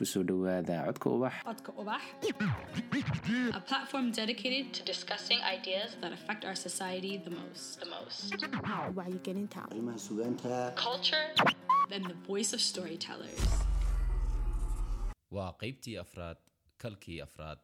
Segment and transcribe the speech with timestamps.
[0.00, 2.02] ku soo dhowaada codka ubax Codka Ubax,
[3.58, 7.80] a platform dedicated to discussing ideas that affect our society the most.
[7.84, 8.32] The most.
[9.00, 10.54] wacyigelinta arrimaha sugaanta
[10.86, 11.26] Culture
[11.96, 13.44] and the voice of storytellers.
[15.36, 16.38] waa qaybtii afraad
[16.82, 17.58] kalkii afraad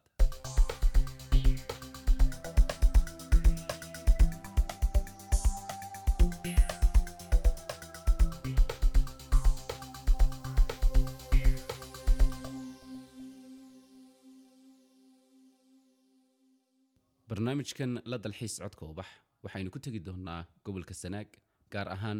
[17.47, 19.07] barnaamijkan la dalxiis codka ubax
[19.43, 21.27] waxaynu ku tegi doonaa gobolka sanaag
[21.71, 22.19] gaar ahaan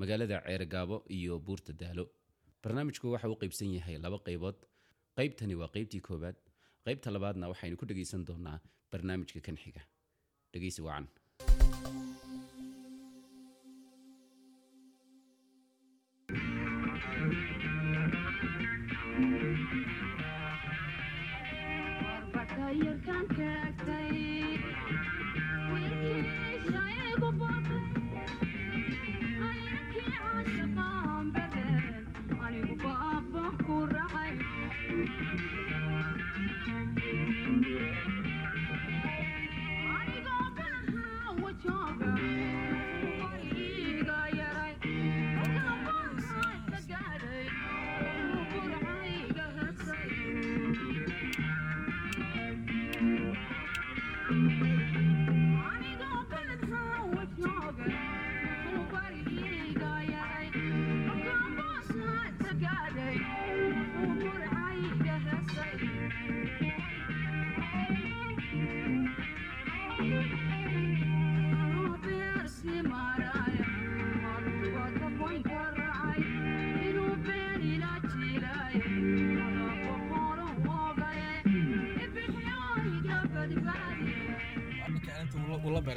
[0.00, 2.04] magaalada ceergaabo iyo buurta daalo.
[2.62, 4.58] Barnaamijku waxa uu qaybsan yahay laba qaybood.
[5.18, 6.36] Qaybtani waa qaybtii koowaad.
[6.86, 8.58] Qaybta labaadna waxaynu ku dhegaysan doonaa
[8.92, 9.82] barnaamijka kan xiga
[10.52, 11.06] dhegaysi wacan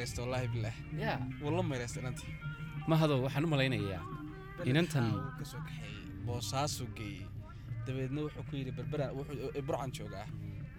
[0.04, 0.76] meeraysta wallaahi bilaah
[1.42, 2.34] wula meeraysta inantii.
[2.88, 4.04] Mahado waxaan u malaynayaa.
[4.68, 7.28] Inantan uu ka soo kaxeeyey boosaasuu geeyey.
[7.88, 10.28] Dabeedna wuxuu ku yidhi berberan wuxuu burcan joogaa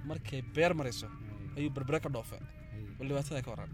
[0.05, 1.09] markay beer marayso
[1.57, 2.37] ayuu berbere ka dhoofe
[2.99, 3.71] bal dhibaatada ka waran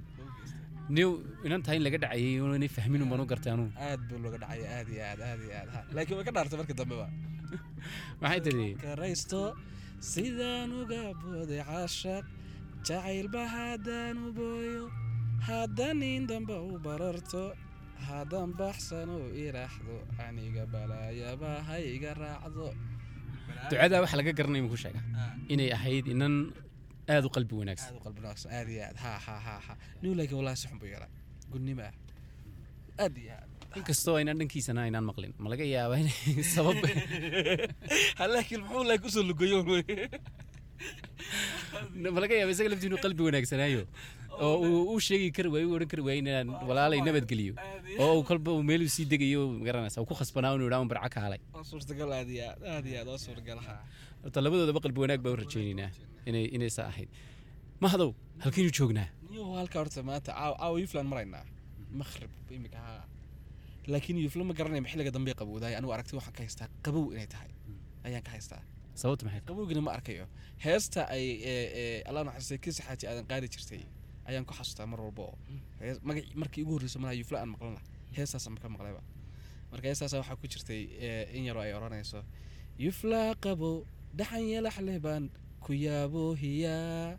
[0.96, 1.10] new
[1.46, 4.88] inantaa in laga dhacayay inay fahmin umbaan u gartay anuu aad buu looga dhacay aad
[4.94, 5.68] iyo aad aad iyo aad.
[5.96, 7.06] Laakiin way ka dhaartay markii dambeba
[8.22, 8.68] maxay tidhi?
[8.86, 9.42] Karaysto
[10.12, 12.24] sidaan uga booday cashaq
[12.86, 14.84] jacaylba haddaan u booyo
[15.48, 17.42] haddaan in damba u bararto
[18.08, 19.96] haddaan baxsan u iraxdo
[20.26, 22.68] aniga balaayaba ha iga raacdo.
[23.70, 25.00] Ducadaa waxa laga garanaya muku sheega?
[25.52, 26.34] Inay ahayd inan
[27.12, 27.94] aad u qalbi wanaagsan.
[28.58, 28.96] Aad iyo aad.
[29.04, 29.74] Ha ha ha ha.
[30.02, 31.10] Nin laakiin wallahi si xun buu yeelay
[31.52, 31.94] gudnimo ah
[33.04, 33.48] aad iyo aad.
[33.78, 36.18] Inkastoo aynaan dhankiisana aynaan maqlin ma laga yaabaa inay
[36.54, 36.78] sabab
[38.18, 39.58] ha laakiin muxuu laakiin u soo lugayo
[42.02, 43.82] wey ma laga yaaba isaga laftii inuu qalbi wanaagsanaayo
[44.46, 47.54] oo uu u sheegi kari waayo u odhan kari waayo inaan walaalay nabadgeliyo
[48.04, 51.08] oo uu kolba uu meel sii degayo magaranaysa uu ku khasbanaa inuu idhaa un barca
[51.14, 53.74] ka halay waa suurtagal aad iyo aad aad iyo aad waa suurtagal ha.
[54.22, 55.90] Horta labadoodaba qalbi wanaag baa u rajaynaynaa
[56.28, 57.08] inay inaysa ahayd.
[57.84, 58.10] Mahadow
[58.44, 59.08] halkaynu joognaa?
[59.30, 61.44] Niyo halka horta maanta caaw caaw yuflan maraynaa.
[62.00, 62.92] Makhrib imika ha.
[63.92, 67.50] Laakiin yufla ma garanayma xilliga dambe qabowdahay anigu aragti waxaan ka haystaa qabow inay tahay.
[68.06, 68.60] Ayaan ka haystaa
[69.00, 70.24] sababta maxay qabowgina ma arkayo.
[70.64, 71.24] Heesta ay
[72.08, 73.82] allah naxariistay xaaji aadan qaadi jirtay
[74.28, 75.36] ayaan ku xasuustaa mar walba oo
[76.08, 77.80] magac- markii ugu horreyso malaha yufla aan maqlana.
[78.16, 79.00] Heestaasaan ka maqlayba
[79.72, 82.20] marka heestaas waxaa ku jirtay eh, in yaroo ay odhanayso
[82.84, 83.74] yufla qabow
[84.18, 85.24] dhaxan yalaxleh baan
[85.64, 87.16] ku yaaboohiyaa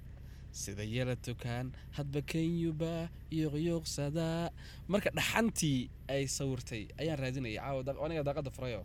[0.61, 1.67] sida yala tukaan
[1.97, 2.93] hadba kenyuba
[3.31, 4.51] yuqyuqsadaa
[4.91, 5.79] marka dhaxantii
[6.13, 8.81] ay sawirtay ayaan raadinayay caawa aniga daaqada furayo.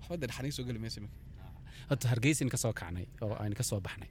[0.00, 1.16] Waxba de dhaxan soo geli maysa iminka
[1.88, 4.08] horta hargeysan ka soo kacnay oo aynu ka soo baxnay.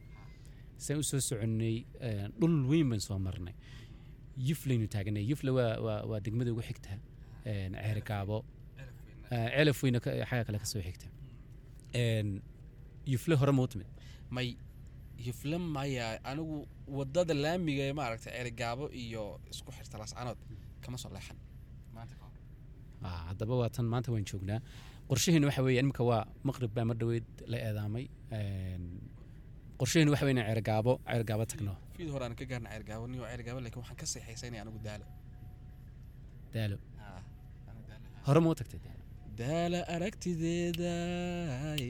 [0.84, 1.76] Saan u soo soconnay
[2.08, 3.56] eh, dhul weyn baan soo marnay.
[4.50, 6.90] Yuflaynu taaganay yufle waa degmada ugu xigta
[7.46, 8.38] een, ceergaabo
[9.36, 11.08] Eh, celaf weyna xagga kale ka soo xigta.
[13.12, 13.88] Yufle hore ma u timid.
[14.36, 14.48] May
[15.28, 16.58] yufla maya anigu
[16.98, 20.38] waddada laamiga ee maaragtay ceerigaabo iyo isku xirta lascanood
[20.84, 21.38] kama soo leexan.
[23.04, 24.60] Ah, haddaba waa tan maanta waan joognaa
[25.10, 28.06] qorshaheenu waxa weeye imika waa maqrib baa mar dhaweyd la eedaamay
[28.38, 28.84] Een,
[29.80, 31.74] qorshaheenu waxa inaan ceergaabo ceergaabo tagno.
[31.98, 35.06] Fiid hore aan ka gaarna ceerigaabo niyo ceerigaabo laakiin waxaan ka seexaysanaya anigu daalo.
[36.56, 36.78] Daalo.
[37.00, 37.22] Ah,
[37.90, 38.06] daalo.
[38.28, 38.80] hore ma u tagtay
[39.42, 41.84] daala aragtideeday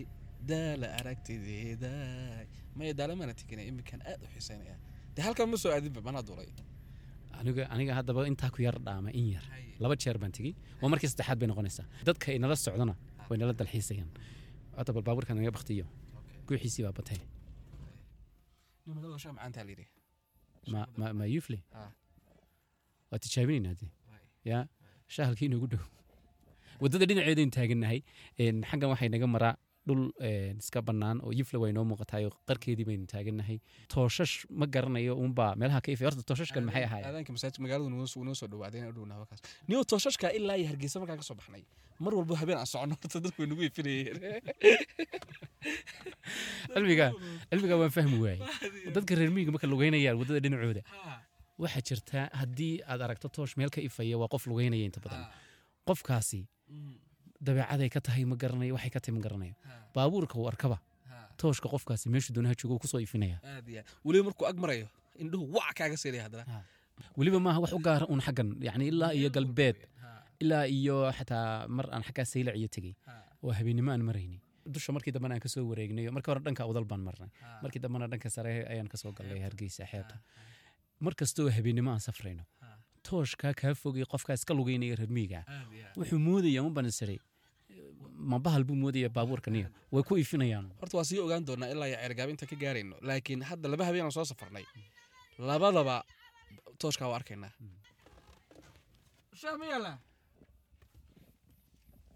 [0.51, 2.45] daala aragtideeday
[2.77, 4.75] maya daala maana teginay iminkan aad u xiiseynaya
[5.15, 6.49] dee halkan ma soo aadinba manaa duulay.
[7.39, 9.45] Aniga aniga haddaba intaa ku yar dhaama in yar.
[9.83, 11.85] Laba jeer baan tegey waa markii saddexaad bay noqonaysaa.
[12.07, 12.93] Dadka inala socdana
[13.29, 14.09] way nala dalxiisayaan
[14.77, 15.85] hadda bal baabuurka naga baktiyo
[16.47, 17.19] guuxiisii baa batay
[18.85, 19.85] nin magaalada shaah macaantaa la yidhi
[20.74, 21.91] ma ma ma yufle Ah.
[23.12, 24.24] waa tijaabinaynaa dee Waay.
[24.50, 24.62] yaa
[25.15, 25.83] shahalkii inoogu dhow
[26.81, 28.00] waddada dhinaceedaynu taagannahay
[28.44, 29.53] een, xaggan waxay naga maraa
[29.87, 33.57] dhul een, iska bannaan oo yufle way noo muuqatayo qarkeedii baynu taagannahay
[33.93, 36.05] tooshash ma garanayo uunbaa meelaha ka ifay.
[36.07, 37.07] Horta tooshashkan maxay ahaayeen?
[37.09, 39.41] aadaanka masaajid magaaladu noo soo- noo soo dhawaaday inaan u dhowna halkaas.
[39.67, 41.63] Niyo tooshashka ilaa iyo hargeysa markaan ka soo baxnay.
[41.99, 44.17] Mar walba habeen aan soconno horta dadku nagu ifinayeen.
[46.75, 48.41] Cilmiga waan fahmi waayey.
[48.95, 50.81] Dadka reer miyiga marka lugeynayaan waddada dhinacooda.
[51.61, 55.25] Waxaa jirta haddii aad aragto toosh meel ka ifaya waa qof lugeynaya inta badan.
[55.89, 56.41] Qofkaasi
[57.41, 59.55] dabeecaday ka tahay ma garanayo waxay ka tahay ma garanayo.
[59.95, 60.77] Baabuurka uu arkaba.
[61.37, 63.37] Tooshka qofkaasi meeshu doonaha joogo uu ku soo ifinaya.
[63.43, 63.87] Aad iyo aad.
[64.05, 64.87] Weliba markuu ag marayo
[65.21, 66.63] indhuhu wac kaaga seelaya haddana.
[67.17, 69.77] Weliba maaha wax u gaara uun xaggan yacni ilaa iyo galbeed.
[70.39, 72.93] ilaa iyo xataa mar aan xaggaa saylac iyo tegey.
[73.43, 74.37] Oo habeennimo aan marayni.
[74.65, 77.29] Dusha markii dambena aan ka soo wareegnayo markii hore dhanka awdal baan marnay.
[77.63, 80.15] Markii dambena dhanka sare ayaan ka soo galnay hargeysa xeebta.
[80.99, 82.43] Mar kastoo habeennimo aan safrayno
[83.09, 85.39] tooshkaa kaa fogay qofkaa iska lugeynaya reer miyiga.
[85.98, 87.19] Wuxuu moodaya ma banasiray
[88.31, 90.68] ma bahal buu moodaya baabuurka niyo way ku ifinayaan.
[90.81, 94.06] Horta waa sii ogaan doonaa ilaa iyo ceergaabo inta ka gaarayno laakiin hadda laba habeen
[94.06, 94.65] aan soo safarnay
[95.50, 95.95] labadaba
[96.81, 97.51] tooshkaa waa arkaynaa.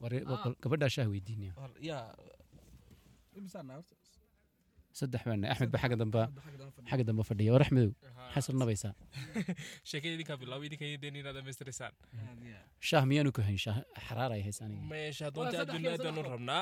[0.02, 1.54] Bal- gabadhaa shaah weydiinaya
[5.00, 6.22] saddex baan axmed ba xagga dambe
[6.90, 7.50] xagga dambe fadhiya.
[7.56, 7.92] war axmedow
[8.26, 8.94] maxaa sirnabaysaa
[9.90, 11.94] sheekada idinkaa bilaabo idinka idin inaad dhamaystirisaan
[12.90, 13.60] shaah miyaanu ku hayn?
[13.66, 13.78] Shaah
[14.08, 14.84] xaraar ay haysa aniga.
[14.94, 16.62] Meesha doonta aad binu aad baanu rabnaa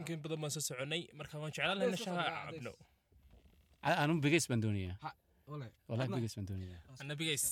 [0.00, 1.02] inkan badan baan soo soconay.
[1.18, 2.72] Marka waan jeclaan lahayna shaha cabno
[3.88, 4.96] A- anu bigeys baan doonayaa
[5.92, 7.44] Adna- bigeys baan doonayaa anna bigays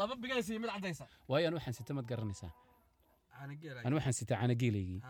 [0.00, 2.50] laba bigays iyo mid cadaysa waayo anu waxaan sita mad garanaysaa
[3.86, 5.00] anu waxaan sitaa caanageelaygii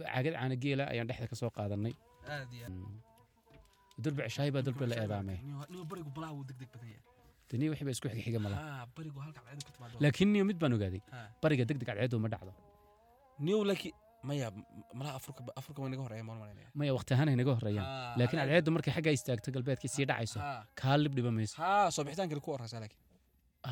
[0.00, 1.94] caagad caanageela ayaan dhexda ka soo qaadanay.
[2.34, 2.66] Aad iyo
[4.04, 4.22] durba
[4.80, 5.38] baa la yahay
[7.50, 10.58] danii wixii baa isku xigxiga malaha haa barigu halka cadceedu ka timaado laakiin niyo mid
[10.62, 11.20] baan ogaaday Ha.
[11.42, 12.52] bariga degdeg cadceedu ma dhacdo
[13.46, 13.94] niyo laakiin
[14.28, 14.46] maya
[14.98, 17.88] malaha afurka afurka waa inaga horreeya maan malaynaya maya waqti ahaan ay naga horreeyaan
[18.20, 20.38] laakiin cadceedu markay xaggaa istaagto galbeedkii sii dhacayso
[20.80, 23.02] kaa lib dhiba mayso haa soo bixitaanka ku horeysaa laakiin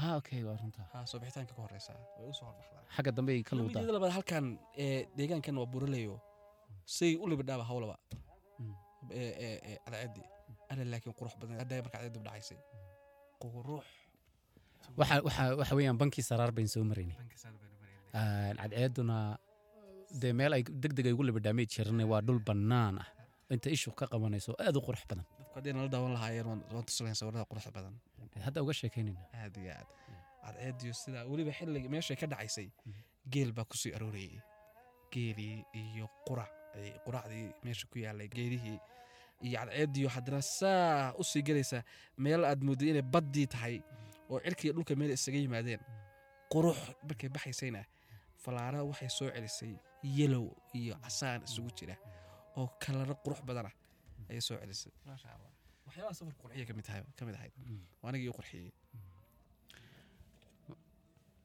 [0.00, 3.32] ha okay waa runtaa haa soo bixitaanka ka horeysaa way u soo horbaxdaa xagga dambe
[3.36, 4.44] ay ka luudaa mideeda labaad halkan
[4.84, 6.14] ee deegaankan waa buraleyo
[6.98, 7.96] say u libidhaaba hawlaba
[9.10, 10.26] Ee ee ee cadceedii
[10.70, 11.58] ala laakiin qurux badan.
[11.62, 12.58] Hadda marka cadceedu dhacaysay
[13.42, 13.84] qurux.
[14.98, 17.16] Waxa waxa waxa weeyaan bankii saraar bayn soo maraynay
[18.60, 19.38] cadceeduna
[20.20, 23.08] dee meel ay degdeg ay ugu libidhaamay jirana waa dhul bannaan ah.
[23.50, 25.24] Inta ishu ka qabanayso aad u qurux badan.
[25.54, 27.94] Haddii nala daawan lahaayeen waan tusilayn sawirada quruxda badan.
[28.46, 29.88] Hadda uga sheekaynayna aad iyo aad.
[30.44, 32.68] Cadceediyo sidaa weliba xilliga meeshay ka dhacaysay
[33.32, 34.40] geel baa ku sii aroorayay.
[35.12, 36.50] Geelii iyo qurac
[37.04, 38.78] quracdii meesha ku yaalay geedihii
[39.40, 41.82] iyo cadceediyo haddana saa u sii gelaysa
[42.18, 43.76] meel aad moodday inay baddii tahay
[44.30, 45.80] oo cirkiiyo dhulka meel isaga yimaadeen.
[46.52, 46.76] Qurux
[47.08, 47.84] markay baxaysayna
[48.42, 51.96] falaara waxay soo celisay yelow iyo casaan isugu jira
[52.56, 53.70] oo kalaro qurux badana
[54.30, 54.92] ayay soo celisay.
[55.86, 57.52] Waxyaabaha safarka qurxiya ka mid tahay ka mid ahayd.
[58.02, 58.70] Waa anigii u qurxiyey.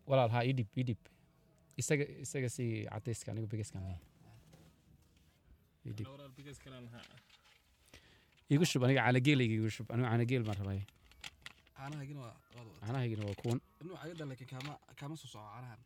[0.10, 1.02] Walaal haa idhib idhib
[1.82, 4.04] isaga isaga si cadayska anigu bigeyskan leeyahay
[5.90, 6.08] idhib
[8.54, 10.80] igu shub aniga caanageelayga igu shub anigu caanageel baan rabay
[11.78, 13.60] caanahaagina waa waad wadataa caanahaygina waa kuwan
[14.30, 15.80] laakiin kaama kaama soo soco caanahan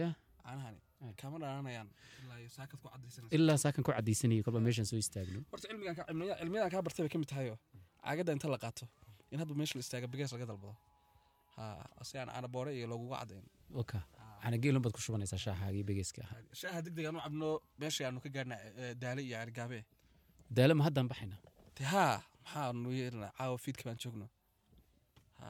[0.00, 0.08] Ya.
[0.44, 0.80] caanahani
[1.20, 1.88] kaama dhalanayaan
[2.24, 5.94] ilaa iyo saakad ku cadaysanaysa ilaa saakan ku cadaysanayay kolba meeshan soo istaagno horta cilmigan
[5.98, 6.02] ka
[6.40, 7.54] cilmiyadan kaa bartay bay ka mid tahayo
[8.04, 8.84] caagadda inta la qaato
[9.32, 10.74] in hadba meesha la istaaga bigees laga dalbado
[11.56, 11.64] ha
[12.08, 13.44] si aan caanaboore iyo looguga cadayn
[13.82, 13.98] oka
[14.42, 17.48] caanageelun baad ku shubanaysaa shaaxaagii bigeyska ahaa shaaha degdeg aanu cabno
[17.82, 18.56] meeshii aanu ka gaarna
[19.02, 19.80] daale iyo argaabe
[20.56, 21.36] daale ma haddaan baxayna
[21.84, 24.26] haa maxaanu yeelnaa caawa fiidka baan joogno.
[25.40, 25.48] Ha.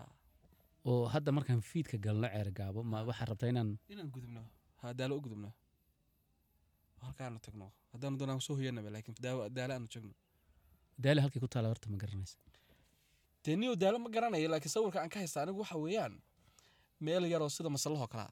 [0.84, 4.42] Oo hadda markaan fiidka galno ceer gaabo ma waxaa rabtaa inaan inaan gudubno.
[4.80, 5.50] Ha daalo u gudubno.
[7.02, 7.66] Halkaanu tagno.
[7.92, 9.16] Haddaanu doonaan soo hoyanaba laakiin
[9.56, 10.14] daale aanu joogno.
[11.04, 12.36] Daale halkay ku taala horta ma garanaysa.
[13.44, 16.14] Dee niyo daalo ma garanayo laakiin sawirka aan ka haysta anigu waxa weeyaan
[17.00, 18.30] meel yaroo sida masalahoo kalea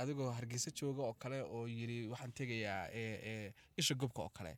[0.00, 2.82] adigoo hargeysa jooga oo kale oo yiri waxaan tegayaa
[3.80, 4.52] isha gobka oo kale.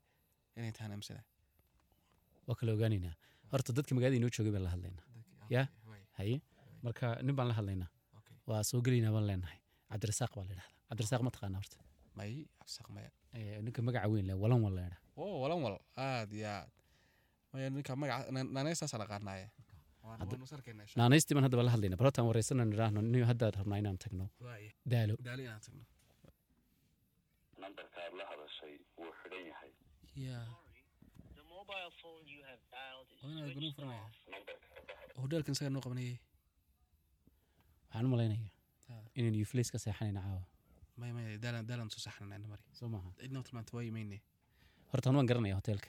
[0.57, 1.23] Inay tahaan amsada
[2.48, 3.14] waa kala ogaanaynaa
[3.52, 5.04] horta dadka magaalada inoo joogay baan la hadlaynaa.
[5.54, 5.62] Ya?
[6.18, 6.36] haye?
[6.86, 7.90] Marka nin baan la hadlaynaa.
[8.50, 9.58] Waa soo gelaynaa baan leenahay.
[9.90, 11.76] Cabdirasaaq baa la idhahdaa cabdirasaaq ma taqaana horta?
[12.18, 15.76] May absaq maya Eh, ninka magaca weyn leh walan wal la idhaa oo walan wal.
[16.06, 16.70] Aad iyo aad.
[17.52, 18.22] Maya ninka magaca
[18.56, 19.46] naanaystaasaan aqaanaaye
[20.06, 21.98] waanu sarkaynaa insha naanaystii baan haddaba la hadlaynaa.
[22.00, 24.24] Bal hortaan wareysanan idhaahno nin haddaad rabnaa inaan tagno.
[24.92, 25.14] Daalo.
[25.26, 25.84] Daalo inaan tagno.
[27.62, 29.70] Nambarka aad la hadashay wuu xidhan yahay
[35.22, 36.16] hodheelkan isagaa noo qabanayay
[37.87, 38.50] waxaan u malaynayaa
[39.18, 40.42] inaynu yuflays ka seexanayna caawa
[41.00, 44.18] maya maya daalan daalan soo saxnana ina mari soo maaha cidna tilmaanta waa yimayne
[44.92, 45.88] horta waan garanaya hoteelka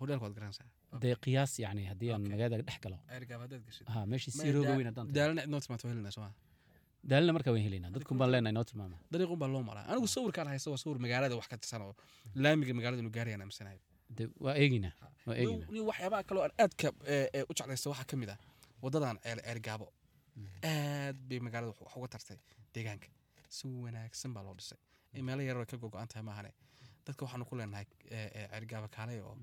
[0.00, 0.66] hodheelka waad garanaysaa
[1.02, 4.32] dee qiyaas yani haddii aan magaalada dhex galo ergaab haddaad gashid ha meeshii
[4.78, 5.06] weyn haddaan
[5.42, 6.30] cidnoo tilmaanta waa helinaa sooma
[7.10, 10.48] daalina markaa waan helaynaa dadkun baan leenahay noo tilmaama dariiqun baa loo maraa anigu sawirkaan
[10.52, 11.92] haysta waa sawir magaalada wax ka tirsan oo
[12.44, 13.85] laamiga magaalada inuu gaarayaan aaminsanahay de
[14.44, 15.34] waa
[15.74, 18.38] ni waxyaabaha kaloo aan aadka ee, ee, u jeclaysta waxaa ka mid ah
[18.82, 19.86] wadadan ceer ceergaabo
[20.70, 22.38] aad bay magaalada wax uga tartay
[22.74, 23.08] deegaanka.
[23.56, 24.78] Si wanaagsan baa loo dhisay.
[25.16, 26.50] In meelo yaroo ay ka gogo-an tahay maahane.
[27.06, 29.34] Dadka waxaanu ku leenahay ee, ee, ceergaabo kaalay oo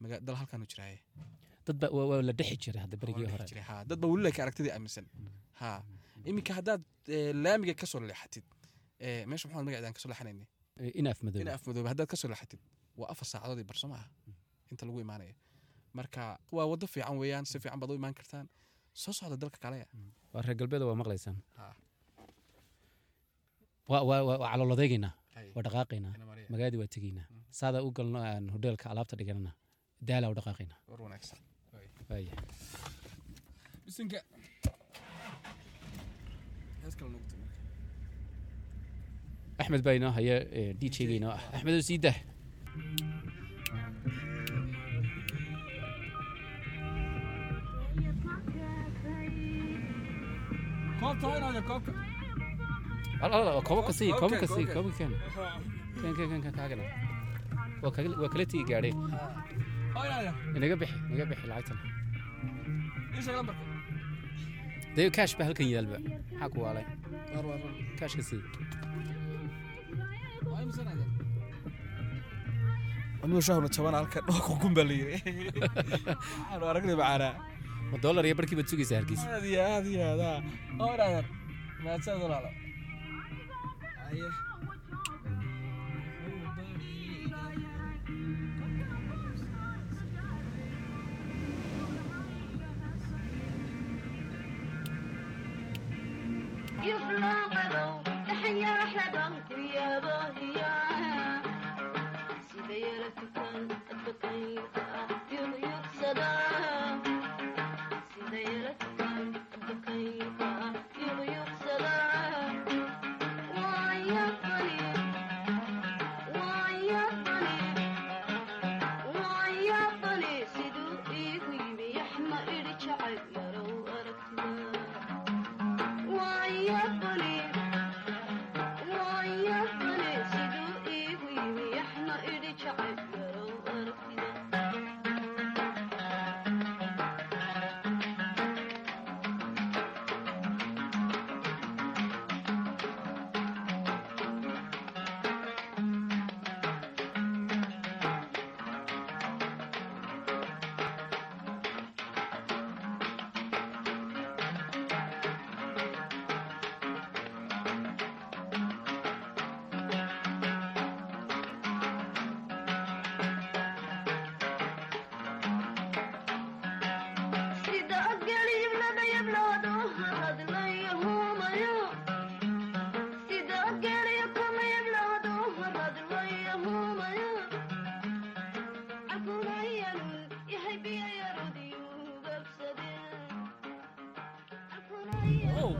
[0.00, 0.98] maga- dal halkaanu jiraaye
[1.66, 3.44] dad ba waa waa la dhexi jiray hadda berigii hore.
[3.68, 5.06] ha dad ba weli laakiin aragtidii aaminsan.
[5.60, 5.70] Ha
[6.28, 6.82] iminka haddaad
[7.44, 8.44] laamiga ka soo leexatid
[9.00, 10.46] ee, meesha maxamed magaceedaan ka soo leexanayne
[10.80, 12.60] Eh, inaaf in madooba afmadoobe haddaad ka soo leexatid
[13.00, 14.06] waa afar saacadood iyo barso maaha
[14.72, 15.34] inta lagu imaanayo.
[15.98, 16.22] Marka
[16.56, 18.46] waa wado fiican weeyaan si fiican baad u imaan kartaan.
[19.02, 19.86] Soo socda dalka kalea
[20.32, 21.36] waa reer galbeeda waa maqlaysaan.
[23.90, 26.12] Waa waa waa dhaqaaqaynaa
[26.52, 27.26] magaaladii waa tegaynaa
[27.60, 29.52] saadaa u galno aan hodheelka alaabta dhiganana
[30.08, 30.78] daalaa u dhaqaaqaynaa
[31.30, 31.42] kale
[39.58, 40.36] axmed baa inoo haya
[40.80, 41.42] d j-ga inoo ah
[41.88, 42.16] sii dah
[51.00, 51.92] koobta waa inaad koobka
[53.24, 55.12] Al- al- al- koobabka sii koobabka sii koobabka keen
[56.00, 56.84] keen keen keen kaagana
[57.82, 58.92] waa kaga- waa kala tigi gaadhay
[60.56, 61.78] inaga bixi inaga bixi lacagtan
[64.96, 66.86] dee kaash baa halkan yaalba maxaa ku waalay
[67.46, 67.58] war
[67.98, 68.40] kaashka sii
[73.48, 77.32] shaahuna jabana halkan dhoo kukun baa layiri waxaanu aragnay macaanaa
[77.90, 81.24] ma dollar iyo barkii baad sugaysaa hargeysa aad iyo aad iyo aad ah.
[81.84, 82.50] Mahadsanid walaalo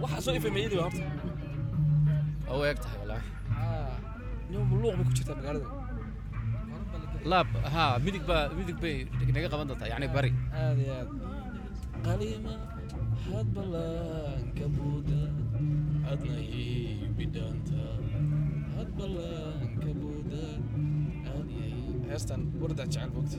[0.03, 1.03] waxaa soo ifay mayadii horta.
[2.50, 3.29] Oo u eg tahay walaahi
[4.50, 5.69] nin luuq bay ku jirtaa magaalada.
[7.31, 8.97] Laab haa midig baa midig bay
[9.35, 10.31] naga qaban doontaa yacni bari.
[10.61, 11.09] Aad iyo aad.
[12.07, 12.55] Qalima
[13.26, 15.21] had ballaanka buuda
[16.11, 17.83] adnayay bidhaanta
[18.76, 20.43] had ballaanka buuda
[21.33, 21.75] aadiyay
[22.11, 23.38] heestan wardaa jecel bogta.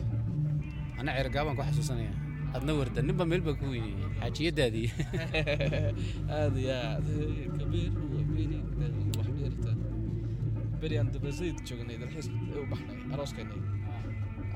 [1.00, 2.14] Ana ceergaabaan ku xasuusanaya
[2.58, 4.88] adna warda ninba meel baa ku weyniyey xaajiyadaadii
[6.40, 7.08] aad iyo aad
[7.60, 7.92] kabiir
[8.36, 8.58] beri
[9.18, 9.72] wax beerta
[10.82, 12.28] beri aan dabasayd joognay dalxiis
[12.62, 13.62] u baxnay arooskeenay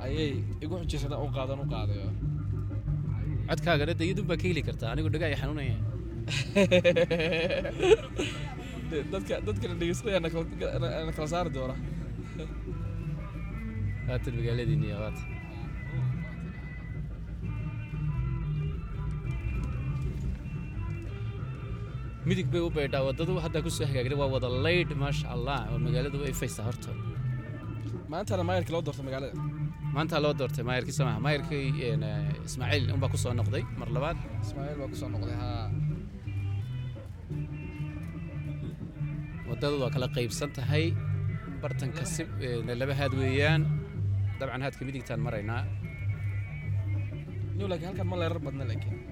[0.06, 0.32] ayay
[0.64, 2.08] igu xujisana u qaadan u qaadayo
[3.50, 5.78] codkaaga dhadda iyadun baa ka heli kartaa anigu dhagaaya xanuunaya
[9.14, 10.30] dadka dadkana dhegeysanaya na
[11.18, 11.76] kala saari doona
[14.08, 15.26] haatan magaaladiini iyo haatan
[22.32, 25.80] midig bay u baydhaa waddadu hadda ku soo hagaagday waa wada laydh maasha allah oo
[25.86, 26.92] magaaladu way ifaysaa horta.
[28.12, 29.36] Maantana maayarka loo doortay magaalada.
[29.96, 34.18] Maanta loo doortay maayarkii samaha maayarkii eh, ismaaciil unbaa ku soo noqday mar labaad.
[34.48, 35.66] Ismaaciil baa ku soo noqday haa
[39.50, 40.86] waddadu waa kala qaybsan tahay
[41.62, 42.24] bartanka si
[42.82, 43.62] laba haad weeyaan.
[44.40, 45.64] Dabcan haadka midigtaan maraynaa
[47.72, 49.11] laakiin halkan ma leerar badna laakiin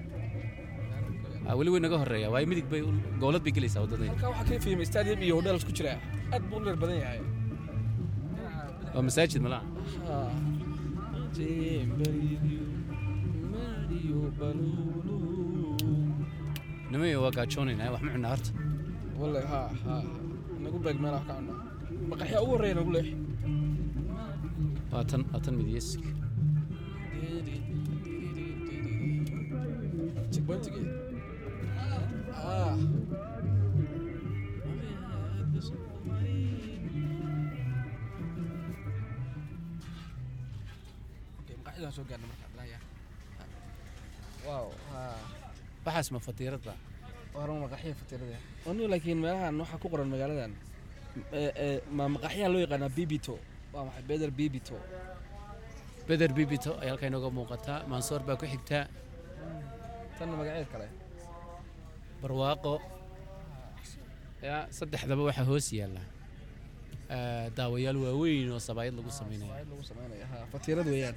[1.58, 2.82] weli way naga horreeya waayo midig bay
[3.22, 4.04] goolad bay gelaysaa waddada.
[4.10, 5.92] Halkan waxaa ka fihimay stadium iyo hodheels ku jira
[6.34, 7.20] aad buu u leer badan yahay.
[8.94, 9.62] Waa masaajid malaa?
[10.08, 10.30] Haa.
[11.36, 12.64] Timberiyo,
[13.52, 15.16] Mario Balulu.
[16.90, 18.50] nimay waa gaajoonayna wax ma cunaa horta.
[19.20, 20.02] Wallahi haa haa
[20.64, 21.54] nagu beeg meel wax ka cunno
[22.10, 23.08] maqaxyaa ugu horreeya nagu leex.
[24.92, 26.04] Waa tan waa tan midiyesig
[30.32, 30.86] checkpointigii
[32.50, 32.76] ah
[41.96, 42.82] soo gaarnay marka Abdulaahi, yaa.
[44.46, 44.66] wow
[45.84, 46.74] waxaas ma fatiirad ba
[47.34, 48.38] waran maqaxya fatirada
[48.68, 50.52] onu laakiin meelahan waxaa ku qoran magaaladan
[51.96, 53.34] ma maqaxyaha loo yaqaanaa bibito.
[53.72, 54.76] Waa maxay beder bibito.
[56.08, 58.84] Beder bibito ayaa halkaa inooga muuqataa mansoor baa ku xigtaa
[60.18, 60.86] tanna magaceed kale
[62.22, 62.74] barwaaqo.
[64.78, 66.00] Saddexdaba waxaa hoos yaalla.
[67.10, 71.16] Ah, daawayaal waaweyn oo sabaayad lagu Waa haa fatirad weeyaan.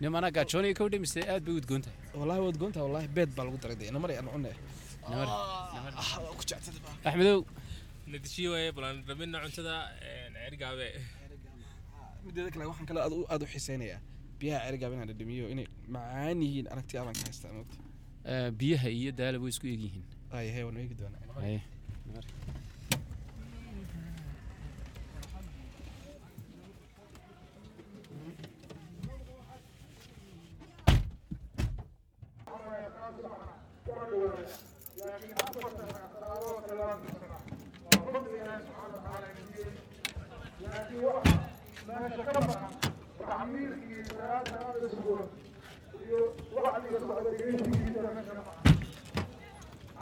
[0.00, 1.98] Nimanaa gaajoonaya kawdhe mise aad bay u udgoon tahay?
[2.20, 4.50] Wallahi waad goontaa wallahi beed baa lagu daray namar aan cunne.
[6.48, 6.94] Jectada baa.
[7.04, 7.40] Axmedow.
[8.06, 9.74] Natiijo waaye balan rabina cuntada
[10.44, 10.86] cergaabe
[12.24, 13.00] mideeda kale waxaan kale
[13.32, 14.00] aad u xiiseynayaa
[14.40, 17.52] biyaha cergaab inaan dhadhamiyo inay macaan yihiin aragti abaan ka haystaa
[18.30, 20.04] ah, biyaha iyo daala way isku egyihiin
[20.36, 20.94] ay hee waan eegi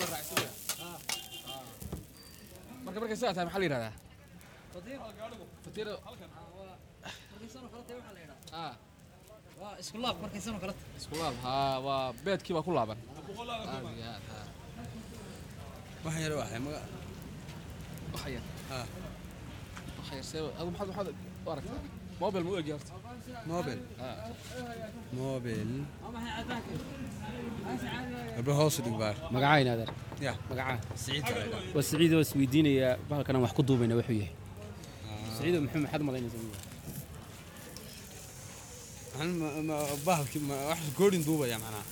[0.00, 0.52] tan la samaynayo
[2.84, 3.92] marka markay sidaa tahay maxaa la yidhahdaa
[5.64, 5.94] fatiro
[8.62, 8.74] ah.
[9.82, 11.34] Isku laab markaysanoo kale isku laab.
[11.46, 12.98] Haa waa beedkii baa ku laaban.
[13.68, 13.80] Haa
[16.04, 16.80] waxaan yar waxay maga
[18.12, 18.28] waxa
[20.30, 21.08] see adu maxaad maxaad
[21.46, 21.80] u aragtaa
[22.22, 22.92] mobile ma u egi horta
[23.50, 23.78] mobil
[25.20, 25.70] mobil
[28.36, 29.90] gabdho hoos dhig baar magacaa inaadeer
[30.26, 31.26] ya magacaa siciid
[31.74, 34.34] waa siciid oo isweydiinayaa bahalkan aan wax ku duubayna wuxuu yahay
[35.36, 36.44] siciido muxuu maxaad malaynaysaa
[40.06, 41.84] bahalkii wax goodhin duubaya macnaha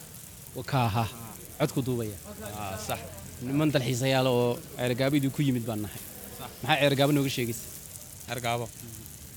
[0.57, 1.05] Waa kaaha
[1.61, 2.17] codku duubaya
[2.89, 3.01] sax
[3.49, 6.03] niman dalxiisayaal oo ceergaabidii ku yimid baan nahay
[6.63, 7.65] maxaa ceergaabo nooga sheegaysa
[8.35, 8.67] ergaabo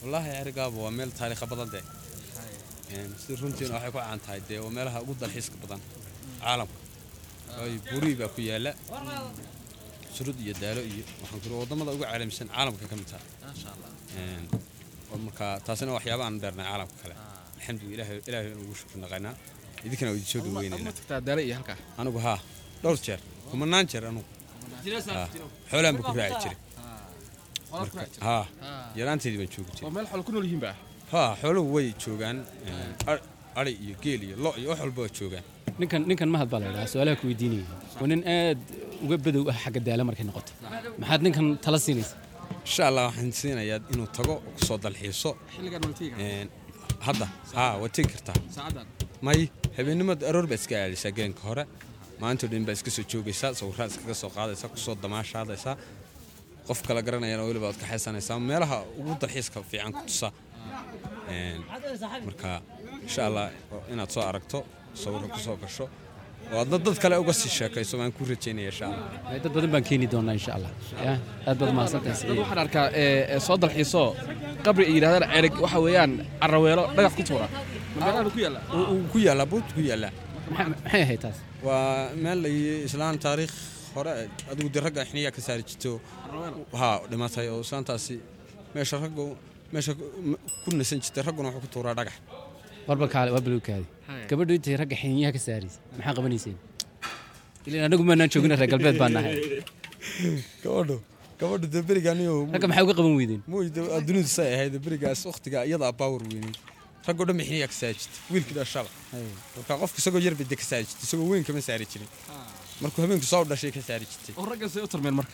[0.01, 1.84] wallaahi ergaabo waa meel taariikha badan dee.
[3.23, 5.82] Si runtiina waxay ku caan tahay dee waa meelaha ugu dalxiiska badan
[6.43, 6.77] caalamka.
[7.58, 8.71] Waayo burii baa ku yaalla
[10.15, 13.25] surud iyo daalo iyo waxaan kuri waddamada ugu caalamisan caalamka ka mid tahay.
[14.19, 14.45] Een,
[15.12, 17.15] oo marka taasina waxyaaba aan dheernay caalamka kale.
[17.58, 19.34] Alxamdulilah ilaahay ugu shukri naqaynaa.
[19.86, 20.93] Idinkana idin soo dhaweynaynaa
[22.01, 22.39] anigu haa
[22.84, 24.27] dhowr jeer kumanaan jeer anugu.
[25.71, 26.58] Xoolaan baan ku raaci jiray
[30.34, 30.75] nool yihiin baa?
[31.13, 32.38] Haa xooluhu way joogaan
[33.12, 33.23] ar-
[33.60, 35.43] ari iyo geel iyo lo iyo wax walba waa joogaan.
[35.79, 37.65] Ninkan ninkan mahad baa la idhaha su'aalaha ku weydiinaya.
[38.01, 38.60] Waa nin aad
[39.05, 40.51] uga badow ah xagga daala markay noqoto.
[41.01, 42.15] Maxaad ninkan tala siinaysa?
[42.67, 45.31] Insha allah waxaan siinayaa inuu tago oo ku soo dalxiiso.
[45.55, 46.47] Xilligan wala tegi een,
[47.07, 47.25] hadda
[47.57, 48.86] haa waa tegi kartaa saacadan.
[49.27, 49.39] May
[49.77, 51.63] habeennimada aroor baa iska aadaysaa gelinka hore.
[52.21, 55.75] Maantoo dhan baa iska soo joogaysaa sawirraa iskaga soo qaadaysaa ku soo damaashaadaysaa
[56.67, 60.30] qof kala garanayana weliba waad kaxaysanaysaa meelaha ugu dalxiiska fiican ku tusa.
[62.28, 62.62] Marka
[63.06, 63.45] insha allah
[63.93, 64.60] inaad soo aragto
[65.02, 65.86] sawirka ku soo gasho
[66.54, 69.08] oo aadna dad kale uga sii sheekayso waan ku rajaynaya insha allah
[69.43, 70.71] dad badan baan keeni doonaa insha allah
[71.47, 72.86] aad baad mahadsantahay waxaan arkaa
[73.47, 74.04] soo dalxiiso
[74.65, 77.47] qabri ay yidhahdaan cerig waxa weeyaan caraweelo dhagax ku tuura.
[78.36, 78.60] Ku yaalla?
[78.78, 80.13] Uu- uu ku yaallaa buurta ku yaallaa
[80.56, 81.38] maxay ahayd taas?
[81.67, 82.50] Waa meel la
[82.88, 83.56] islaan taariikh
[83.95, 84.12] hore
[84.51, 85.91] adigu de ragga xiniyaa ka saari jirto
[86.82, 88.15] haa dhimatay oo islaantaasi
[88.75, 89.25] meesha raggu
[89.73, 89.91] meesha
[90.63, 92.15] ku- nasan jirtay ragguna wuxuu ku tuuraa dhagax.
[92.89, 93.86] Warba kaale waa balowkaadi
[94.30, 96.58] gabadhu intay ragga xiniyaha ka saaraysa maxaa qabanayseen?
[97.67, 99.36] Ilan anagu maanaan joogina reer galbeed baan nahay.
[100.63, 100.97] Gabadhu
[101.41, 103.41] gabadhu de berigaaniyo ragga maxay uga qaban weydeen?
[103.54, 106.54] Muyda adduunidu say ahayd berigaas wakhtiga iyadaa baawar weynay
[107.08, 108.89] raggoo dhan xiniyaa ka saari jirtay wiilkii dhashaba
[109.56, 112.10] marka qofka isagoo yar bay de ka saari jirtay isagoo weyn kama saari jirin
[112.84, 114.34] markuu habeenku soo dhashay ka saari jirtay.
[114.39, 115.34] Oo ragga say u tarmeen marka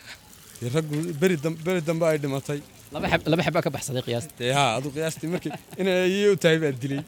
[0.76, 2.60] raggu beri dam- beri dambe ay dhimatay.
[2.94, 6.36] Laba xab laba xabaa ka baxsaday qiyaasta dee haa aduu qiyaastii markii inay ayay u
[6.42, 7.00] tahay baa dilay.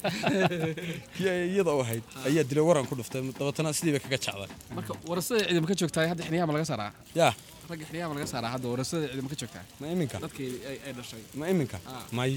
[1.16, 3.20] Kii ay iyada u ahayd ayaa dilay waran ku dhuftay.
[3.38, 6.90] Dabatana sidii bay kaga jecday marka warasada ciidama ka joogtaa hadda xiniyaha ma laga saaraa?
[7.20, 7.32] Yaa.
[7.70, 10.16] Ragga xiniyaha ma laga saaraa hadda warasada ciidama ka joogtaa ma iminka?
[10.24, 11.22] Dadkii ay ay dhashay.
[11.40, 11.78] Ma iminka?
[12.18, 12.32] May.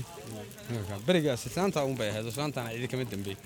[0.70, 0.94] Iminka.
[1.08, 3.38] berigaas islaanta un bay ahayd islaantana cidi kama dambeey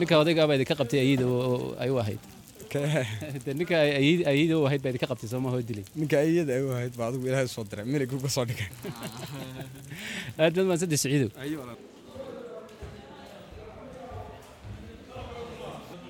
[0.00, 2.20] ninka odaygaa baa idinka qabtay ayida oo ay u ahayd
[3.58, 3.76] ninka
[4.32, 7.08] ayida u ahayd baa idinka qabtay sooma hoo dilay ninka iyada ay u ahayd baa
[7.10, 7.84] adigu ilaahay soo diray.
[7.92, 8.68] Milig uga soo dhigay
[10.42, 11.30] aad baad mahadsantahay siciidow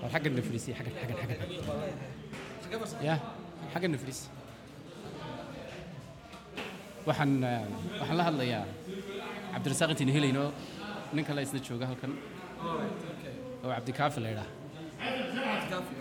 [0.03, 3.15] war xaggan na fariisiye xaggan xaggan xaggan ya
[3.73, 4.25] xaggan na fariisi
[7.09, 7.31] waxaan
[8.01, 8.65] waxaan la hadlayaa
[9.53, 10.45] cabdirasaaq intiina helayno.
[11.15, 12.13] Nin kale isna jooga halkan.
[13.65, 14.49] Oo cabdikaafi la idhaa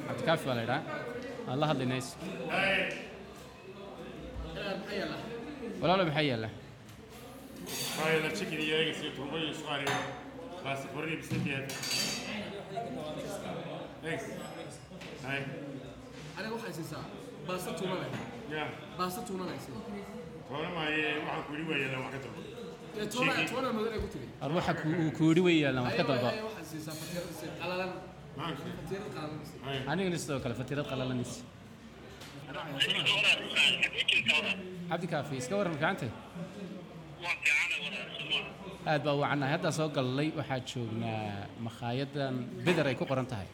[0.07, 0.81] cabdikaafi baa la idhaa
[1.49, 2.09] aan la hadlaynaa is
[5.81, 6.49] walaalo maxaa yaalla
[16.37, 17.03] aniga waxay siisaa
[17.47, 18.05] baasta tuunale
[18.51, 18.65] Ya.
[18.97, 19.71] baasta tuunanaysa
[20.49, 22.39] Toona ma ye waxaan ku yiri la wax ka tago.
[23.13, 26.03] tuuna tuuna madan ay ku tiri ar waxa ku- ku yidhi wey yaallaan wax ka
[26.09, 26.29] dalba
[30.23, 31.41] sidoo kale fatiirad qalalanaysa
[34.89, 36.09] cabdikaafi iska waran fiicantay
[38.91, 42.35] aad baa wacannahay haddaa soo galnay waxaa joognaa makhaayaddan.
[42.65, 43.47] Beder ay ku qoran tahay.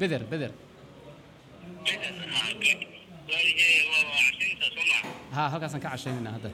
[0.00, 0.52] Beder beder.
[5.34, 6.50] Haa halkaasaan ka cashaynayna hadda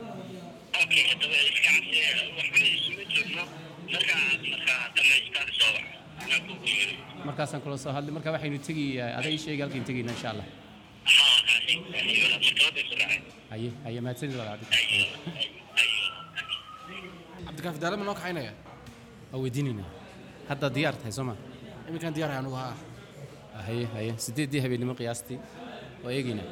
[7.37, 8.85] markaasaan kula soo hadlay marka waxaynu tegi
[9.19, 10.47] ada ii sheegi halkaynu tegayna insha allah.
[13.53, 14.77] Haye haye mahadsanid walaal cabdi
[17.47, 18.53] cabdikaafi daale ma noo kaxaynaya?
[19.33, 19.89] Waa weydiinaynaa
[20.49, 21.35] hadda diyaar tahay soo ma?
[21.89, 22.75] Iminkaan diyaaraya anugu haa
[23.69, 24.11] haye haye.
[24.25, 25.39] Sideeddii habeennimo qiyaastii
[26.05, 26.49] waa eegaynaa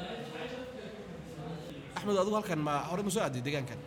[1.96, 3.78] axmed adigu halkan ma hore ma soo aaday deegaankan?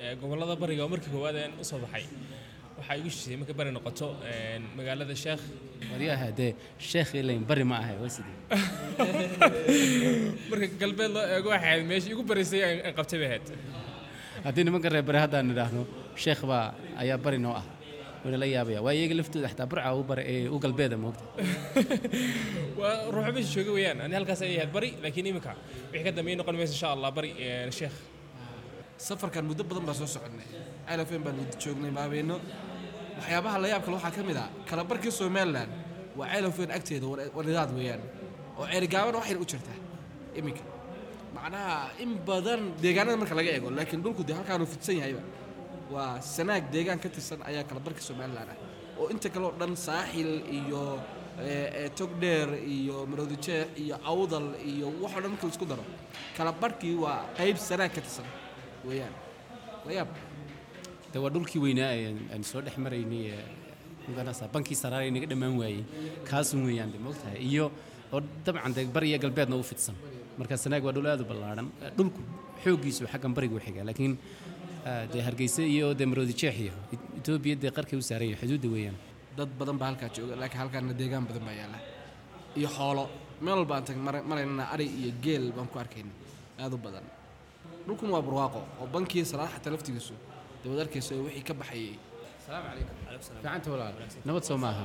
[0.00, 2.04] Ee, gobollada bariga oo markii koowaad aan u soo baxay
[2.78, 4.08] waxaa igu shishay marka bari noqoto
[4.76, 5.42] magaalada sheekh
[5.92, 6.52] waryaha dee
[6.90, 8.36] sheekh ilayn bari ma ahay waa sidee
[10.50, 13.46] marka galbeed loo eego waxay ahayd meeshii igu baraysay aan qabtay bay ahayd
[14.44, 15.82] haddii nimanka reer bari haddaan idhaahno
[16.24, 16.66] sheekh baa
[17.02, 17.66] ayaa bari noo ah.
[18.26, 21.22] Wayna la yaabaya waa iyaga laftooda xataa burca u bara ee u galbeeda moogta.
[22.80, 25.52] Waa ruuxa meesha jooga weeyaan ani halkaas ayay ahayd bari laakiin iminka
[25.92, 27.30] wixii ka dambeeyay noqon maysa insha allah bari
[27.78, 27.96] sheekh
[29.06, 30.48] safarkan muddo badan baa soo soconay
[30.88, 32.36] calafen baan wada joognay maabeeno
[33.18, 35.68] waxyaabaha la yaab kale waxaa ka mid ah kalabarkii somalilan
[36.18, 38.02] waa calafen agteeda waridaad weeyaan
[38.58, 39.78] oo ceerigaabana waxayna u jirtaa
[40.38, 40.62] iminka.
[41.36, 45.22] Macnaha in badan deegaanada marka laga eego laakiin dhulku dee halkaanu fidsan yahayba
[45.94, 48.58] waa sanaag deegaan ka tirsan ayaa kalabarka somalilan ah.
[49.00, 50.82] Oo inta kale oo dhan saaxil iyo
[51.36, 55.84] ee, ee, togdheer iyo maroodijeex iyo awdal iyo waxoo dhan marka la isku daro
[56.36, 58.24] kalabarkii waa qayb sanaag ka tirsan
[58.88, 59.14] weeyaan.
[59.86, 60.08] La yaab
[61.12, 61.90] de waa dhulkii weynaa
[62.34, 63.24] aan soo dhex maraynay
[64.54, 65.84] bankii saraaray naga dhammaan waayey.
[66.28, 67.64] Kaasun weeyaan de moogtahay iyo
[68.12, 69.94] oo dabcan de bari iyo galbeedna u fidsan.
[70.38, 72.20] Marka sanaag waa dhul aad u ballaadhan dhulku
[72.64, 74.14] xooggiisu xaggan bariga u xigaa laakiin
[75.12, 76.72] dee hargeysa iyo dee maroodi jeex iyo
[77.18, 78.96] etoobiya dee qarkay u saaran yahay xuduudda weeyaan.
[79.36, 81.78] Dad badan baa halkaa jooga laakiin halkaana deegaan badan baa yaalla
[82.58, 83.04] iyo xoolo
[83.40, 86.12] meel walba tag mar- maraynana ari iyo geel baan ku arkayna
[86.62, 87.04] aad u badan.
[87.86, 90.14] Dhulkun waa barwaaqo oo bankii xataa laftigiisu
[90.62, 91.94] dabad arkayso wixii ka baxayay.
[92.46, 93.94] Fiicanta walaal.
[94.28, 94.84] Nabad soo maaha.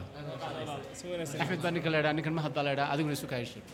[1.42, 3.66] Axmed baa ninka la idhaa ninkan mahad baa la idhaa adiguna isu kahay sheeg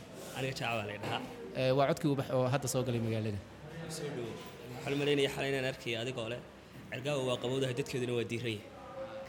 [1.78, 3.40] waa codkii ubax oo hadda soo galay magaalada.
[3.88, 6.40] Waxaan u malaynaya xalay inaan arkaya adigoo leh.
[6.92, 8.58] Cergaawa waa qabowdahay dadkeeduna waa diiran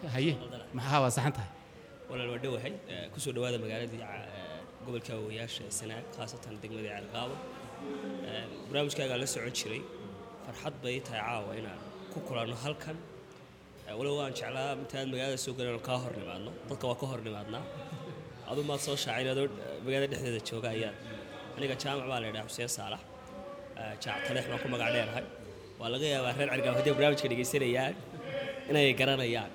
[0.05, 0.33] yahay haye.
[0.79, 1.51] Maxaa waa saxan tahay.
[2.11, 2.73] Walaal waa dhowahay
[3.13, 4.01] ku soo dhawaada magaaladii
[4.85, 7.37] gobolka awowayaasha ee sanaag khaasatan degmada cergaabo
[8.29, 9.81] Eh, barnaamijkaagaa la socon jiray.
[10.47, 11.81] Farxad bay tahay caawa inaan
[12.19, 12.97] ku kulanno halkan.
[13.89, 17.21] Eh, walow waan jeclaa intaan magaalada soo galan kaa hor nimaadno dadka waa ka hor
[17.27, 17.63] nimaadnaa
[18.51, 20.95] adu maad soo shaacin adoo eh, magaalada dhexdeeda jooga ayaan
[21.57, 23.03] aniga jaamac baa la yidhaha xuseen saalax
[23.83, 25.25] Eh, jaac taleex baan ku magac dheerahay
[25.81, 27.95] waa laga yaabaa reer cergaabo haddii barnaamijka dhegaysanayaan
[28.71, 29.51] inay garanayaan.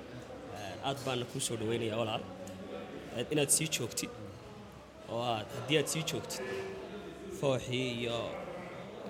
[0.87, 2.23] Aad baana kuu soo dhaweynaya walaal.
[3.33, 4.11] Inaad sii joogtid
[5.13, 6.41] oo aad haddii aad sii joogtid
[7.39, 8.17] fooxii iyo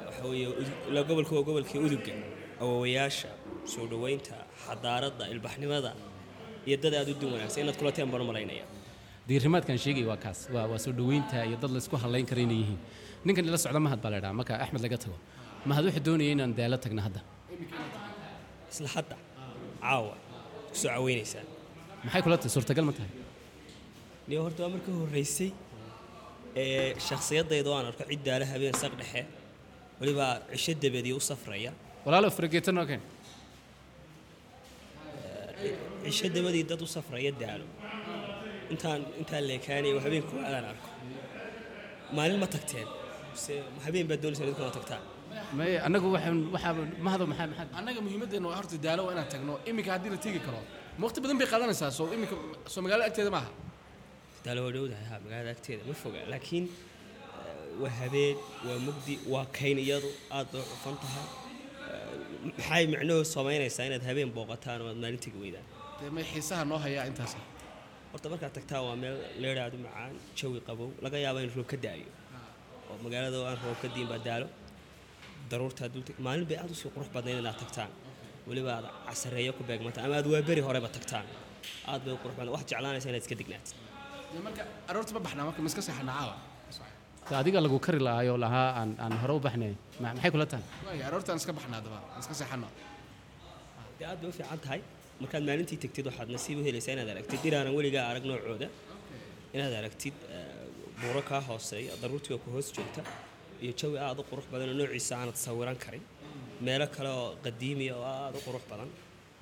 [0.06, 2.14] waxa weeye gobolka gobolkii uduga
[2.64, 3.30] awowayaasha
[3.72, 5.92] soo dhaweynta xadaaradda ilbaxnimada
[6.68, 8.66] iyo dad aad u dun wanaagsan inaad kulateen baan u malaynaya
[9.28, 10.40] diirimaadkan sheegay waa kaas.
[10.56, 12.80] Waa waa soo dhoweynta iyo dad laysku hadlayn kara inay yihiin.
[13.26, 15.18] Ninkan ila socda mahad baa la idhaha marka axmed laga tago.
[15.70, 17.22] Mahad wuxuu doonaya inaan daalo tagno hadda?
[18.72, 19.16] Isla hadda?
[19.84, 20.14] Caawa.
[20.72, 21.48] Ku soo caweynaysaan
[22.06, 22.52] maxay kula tahay?
[22.56, 23.12] Suurtagal ma tahay.
[24.28, 25.50] Niyo horta waa markii horreysay
[26.62, 29.22] ee shakhsiyadayda waan arko cid daala habeen saq dhexe
[30.00, 31.72] weliba cisho dabadii u safraya.
[32.06, 33.02] Walaalo fargeetan oo keen
[36.06, 37.66] cisho dabadii dad u safraya daalo.
[38.74, 40.90] Intaan intaan leekaanay habeenku aadaan arko.
[42.16, 42.88] Maalin ma tagteen.
[43.34, 43.54] Mise
[43.86, 45.04] habeen baad doonaysaa idinku ma tagtaan
[45.58, 46.74] may annagu waxaan waxaa
[47.06, 47.68] mahado maxaa maxaa?
[47.80, 49.54] Annaga muhiimaddeena waa horta daalo waa inaan tagno.
[49.70, 50.60] Iminka haddii la tegi karo.
[51.04, 52.36] Waqti badan bay qaadanaysaa soo iminka
[52.74, 53.50] soo magaalada agteeda maaha.
[54.46, 59.46] Daalo waa dhowdahay ha magaalada agteeda ma foga laakiin eh, waa habeen waa mugdi waa
[59.58, 61.26] kayn iyadu aad bay cufan tahay
[62.48, 65.66] maxay micnuhu samaynaysaa inaad habeen booqataan oo aad maalin tegi weydaan?
[66.00, 67.34] Dee may xiisaha noo hayaa intaas
[68.12, 70.90] horta markaad tagtaan waa meel leeraadu macaan jawi qabow.
[71.06, 72.10] Laga yaaba in roob ka da'ayo.
[72.90, 74.48] Oo magaalada oo aan roob ka diin baa daalo.
[75.52, 77.92] Daruurtaa dulta maalin bay aad u sii qurux badnayd inaad tagtaan.
[78.50, 81.26] Weliba aad casareeyo ku beegmataan ama aad waa beri horeba tagtaan.
[81.92, 82.54] Aad bay u qurux badnayd.
[82.56, 83.76] Waxaad jeclaanaysaa inaad iska dignaatid.
[84.48, 86.36] Marka aroorta ma baxnaa marka miska seexanaa caawa
[87.32, 89.74] adiga lagu kari lahaayoo lahaa aan aan hore u baxnay.
[90.02, 90.64] Ma- maxay kula tahay?
[91.08, 92.68] Aroortaan iska baxnaa daba iska seexano
[93.98, 94.80] dee aad bay u fiican tahay
[95.22, 97.40] markaad maalintii tagtid waxaad nasiib u helaysaa inaad aragtid.
[97.46, 98.68] Diraanan weligaa arag noocooda.
[99.56, 100.66] Inaad aragtid eh,
[101.02, 103.02] buuro kaa hooseeya daruurtii oo ku hoos joogta
[103.64, 106.04] iyo jawi aad u qurux badan oo noociisa aanad sawiran karin.
[106.66, 108.90] Meelo kale oo qadiimiya oo aad u qurux badan.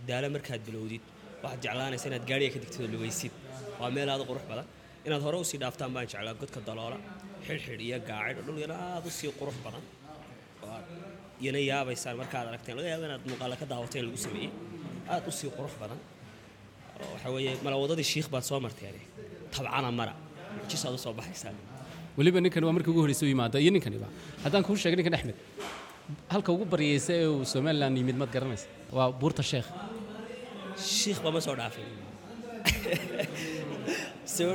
[0.07, 1.03] Daalo markaad bilowdid
[1.43, 3.33] waxaad jeclaanaysaa inaad gaariga ka digtid oo lugaysid
[3.79, 4.67] waa meel aad u qurux badan.
[5.07, 6.97] Inaad hore u sii dhaaftaan baan jeclaa godka daloola
[7.47, 9.83] xidhxidh iyo gaacid oo dhul yar aad u sii qurux badan.
[10.63, 10.85] Oo aad
[11.43, 14.49] iyana yaabaysaan markaad aragteen laga yaabo inaad muuqaala ka daawateen lagu sameeyey.
[15.13, 15.99] Aad u sii qurux badan.
[17.01, 19.01] Oo waxa weeye malawadadii shiikh baad soo marteene
[19.53, 20.13] tabcana mara.
[20.61, 21.55] Mucjisaad u soo baxaysaan.
[22.17, 23.57] Weliba ninkan waa markii ugu horreysay u yimaada.
[23.63, 24.07] Iyo ninkaniba
[24.43, 25.37] haddaan kuu sheegay ninkan axmed
[26.33, 28.67] halka ugu baryaysa ee uu somalilan yimid maad garanaysa?
[28.95, 29.67] Waa buurta sheekh
[30.99, 31.87] shiikh bama soo dhaafin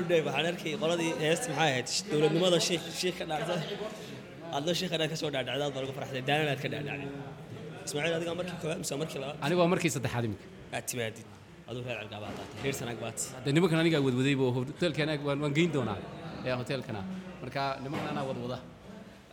[0.09, 1.88] dhow waxaan arkay qoladii heesta maxay ahayd?
[2.11, 3.55] Dowladnimada shiikh shiikh ka dhacda
[4.57, 7.11] adna shiikh inaad ka soo dhaadhacda aad baa lagu farxday daanan aad ka dhaadhacday
[7.87, 9.37] ismaaciil adiga markii koowaad mise markii labaad.
[9.46, 10.46] Anigu waa markii saddexaad iminka
[10.77, 11.27] aad timaadid
[11.70, 15.55] aduu reer cergaabaa taatay reer sanaag baad de nimankan anigaa wadwadayba oo hoteelkan waan waan
[15.59, 15.99] geyn doonaa
[16.46, 17.01] ee hoteelkana
[17.42, 18.59] marka nimankan anaa wadwada.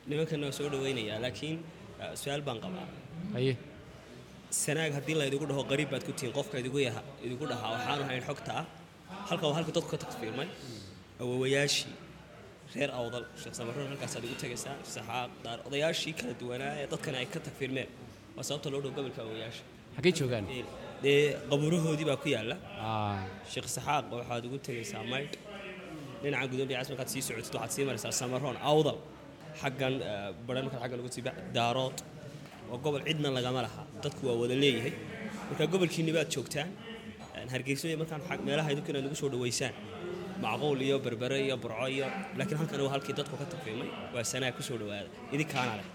[0.10, 1.58] Nimankana waa soo dhaweynayaa laakiin
[2.22, 2.86] su'aal baan qabaa.
[3.36, 3.54] Haye
[4.63, 8.04] sanaag haddii la idigu dhaho qariib baad ku tihiin qofka idigu yaha idigu dhahaa waxaanu
[8.10, 8.66] hayn xogta ah
[9.30, 10.47] halka waa halka dadku ka tagfiirmay
[11.21, 11.93] awowayaashii
[12.76, 13.23] reer awdal.
[13.41, 17.89] Sheekh samaroon halkaasaad igu tegaysaa saxaaq daar odayaashii kala duwanaa ee dadkan ay ka tagfiirmeen
[18.36, 19.63] waa sababta loo dhow gobolka awowayaasha
[19.95, 20.45] xaggay joogaan?
[20.56, 20.63] Ee,
[21.04, 21.19] dee
[21.52, 22.56] qabuurahoodii baa ku yaalla.
[22.88, 23.19] Ah,
[23.52, 25.36] sheekh saxaaq waxaad ugu tegaysaa maydh
[26.23, 28.97] dhinaca gudoomiya cas markaad sii socotid waxaad sii maraysaa samaroon awdal.
[29.62, 31.23] Xaggan eh, baran markaad xaggan ugu sii
[31.58, 31.97] daarood.
[32.69, 33.84] Waa gobol cidna lagama laha.
[34.04, 34.93] Dadku waa wada leeyahay
[35.49, 36.69] marka gobolkiinni baad joogtaan
[37.34, 39.74] Markaan xag- meelaha idinku inaad ugu soo dhaweysaan.
[40.43, 44.56] Macquul iyo berbere iyo burco iyo laakiin halkan waa halkii dadku ka tagfiimay waa sanaag
[44.58, 45.10] ku soo dhawaada.
[45.36, 45.88] Idinkaana leh.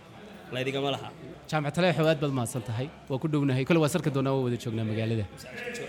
[0.55, 1.09] Laydigama laha.
[1.51, 2.87] Jaamac taleexow aad baad mahadsan tahay.
[3.11, 3.64] Waa ku dhownahay.
[3.68, 5.24] Kole waa sarki doonaa waa wada joognaa magaalada.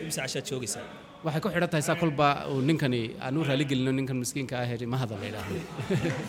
[0.05, 0.85] Imse cashaad joogaysaa
[1.25, 4.88] waxay ku xidhan tahay saa kolba uu ninkani aan u raaligelino ninkan miskiinka ah ee
[4.93, 5.59] mahada la yidhaahdo.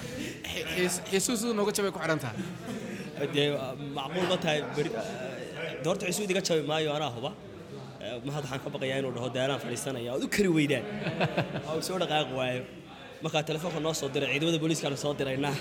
[1.11, 2.39] Xiisuu siduu nooga jabay ku xidhan tahay.
[3.35, 3.47] Dee
[3.99, 4.91] macquul ma tahay beri
[5.85, 7.31] doorta ciisu idiga jabi maayo anaa huba
[8.27, 10.11] mahad waxaan ka baqayaa inuu dhaho daalaan fadhiisanaya.
[10.17, 10.85] Ood u kari weydaan.
[11.69, 12.63] Oo uu soo dhaqaaqi waayo.
[13.25, 15.55] Markaa telefoonka noo soo diray ciidamada booliiskaana soo diraynaa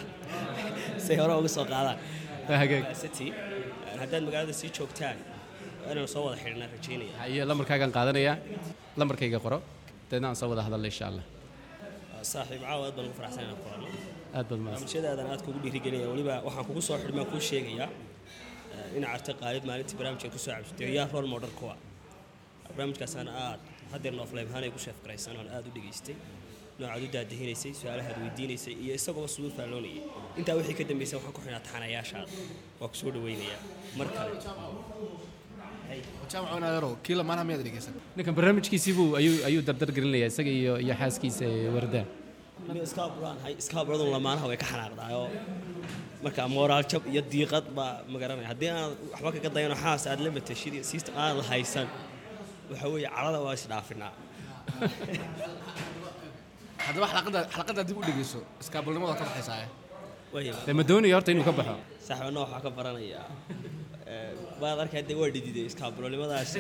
[1.06, 1.98] say hore uga soo qaadaan
[3.02, 3.28] city.
[4.02, 5.18] Haddaad magaalada sii joogtaan
[5.84, 8.36] waa inaan soo wada xidhnaa rajaynaya iyo lambarkaagaan qaadanayaa
[9.00, 9.58] lambarkayga qoro.
[10.12, 11.26] Deedna aan soo wada hadalla insha allah
[12.32, 13.88] saaxiib caawa aad baan ugu faraxsan inaan kulanno
[14.38, 17.90] aad baad mahadsan barnaamijyadaadan aad kugu dhiirigelinaya weliba waxaan kugu soo xidhmaa kuu sheegayaa
[18.76, 21.74] eh, ina carta qaalid maalintii barnaamijka ku soo cabsatay yaa role model kuwa
[22.70, 23.60] barnaamijkaasaan aad
[23.94, 26.16] haddeer noofleym ahaan ay ku sheef garaysan oon aad u dhegaystay
[26.80, 30.02] noocaad u daadahinaysay su'aalahaad weydiinaysay iyo isagoo siduu faalloonayay
[30.40, 32.32] intaa wixii ka dambeysay waxaan ku xidhnaa taxanayaashaada
[32.82, 33.62] waa ku soo dhaweynayaa
[34.00, 34.32] mar kale.
[38.16, 42.08] Ninkan barnaamijkiisii buu ayuu ayuu dardar gelinaya isaga iyo iyo xaaskiisa wardaan
[43.62, 45.28] iskaaburadun lamaanaha way ka xanaaqdaayoo
[46.24, 50.30] marka moraal jab iyo diiqad baa magaranaya haddii aan waxba kaga dayano xaas aad la
[50.38, 51.88] matashid iyo system aad la haysan
[52.72, 54.12] waxa weeye cadhada waa isdhaafinaa
[56.86, 59.58] haddaba xalaqada xalaqada dib u dhegeyso iskaabulnimada ka baxaysaa
[60.68, 61.76] dee ma doonayo horta inuu ka baxo.
[62.08, 63.28] Saxbana waxaa ka baranayaa
[64.62, 66.52] baad arkay dee waa dhididay iskaabulnimadaas.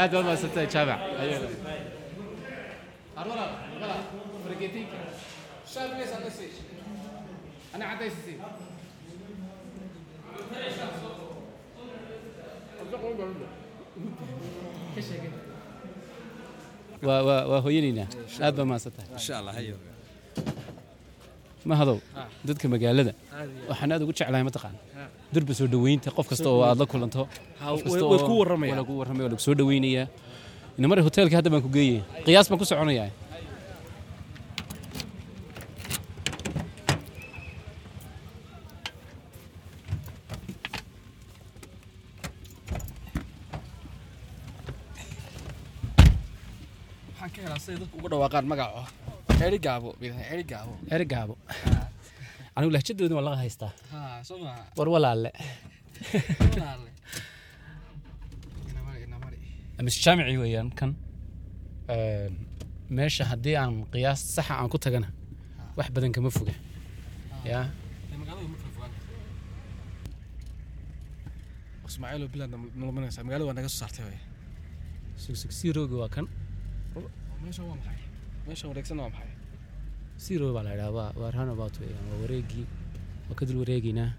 [0.00, 1.26] Aad baad maadsantahay jaamac waa
[11.06, 11.25] waa
[17.06, 18.08] waa hooyanaynaa
[18.46, 18.66] aad baa
[19.58, 19.76] hayo
[21.70, 21.98] mahadow
[22.48, 23.12] dadka magaalada
[23.70, 24.76] waxaan aad ugu jeclahay mataqaan
[25.34, 27.22] durba soo dhoweynta qof kasta oo aad la kulanto
[28.28, 28.32] ku
[28.80, 28.92] lagu
[29.46, 30.06] soo dhoweynayaa
[30.78, 33.10] inamari hoteelka hadda baan ku geeyay qiyaas baan ku soconayaa
[47.08, 48.82] waxaan ka helaa siday dadku uga dhawaaqaan magaco.
[49.46, 50.72] Eri gaabo bidan eri gaabo.
[50.94, 51.34] Eri gaabo.
[52.56, 53.72] Anigu lahjadooda waa laga haystaa.
[53.92, 54.22] Maha
[54.78, 55.30] war walaalle.
[59.06, 59.38] Inamari
[59.86, 60.90] mise jaamici weeyaan kan
[61.94, 62.32] Een,
[62.96, 65.08] meesha haddii aan qiyaas saxa aan ku tagana
[65.76, 66.54] wax badan kama foga.
[67.50, 67.64] Yaa?
[71.88, 72.50] Ismaaciilo bilaad
[72.80, 74.18] nalamanaysaa magaalada waa naga soo saartay way
[75.22, 76.26] sugsug siirooga waa kan
[77.42, 77.98] meesha waa maxay
[78.46, 79.32] meesha wareegsan waa maxay
[80.24, 82.66] siiroo baa la idhaha waa waa runabout weeyaan waa wareegii
[83.28, 84.10] waa ka dul wareegaynaa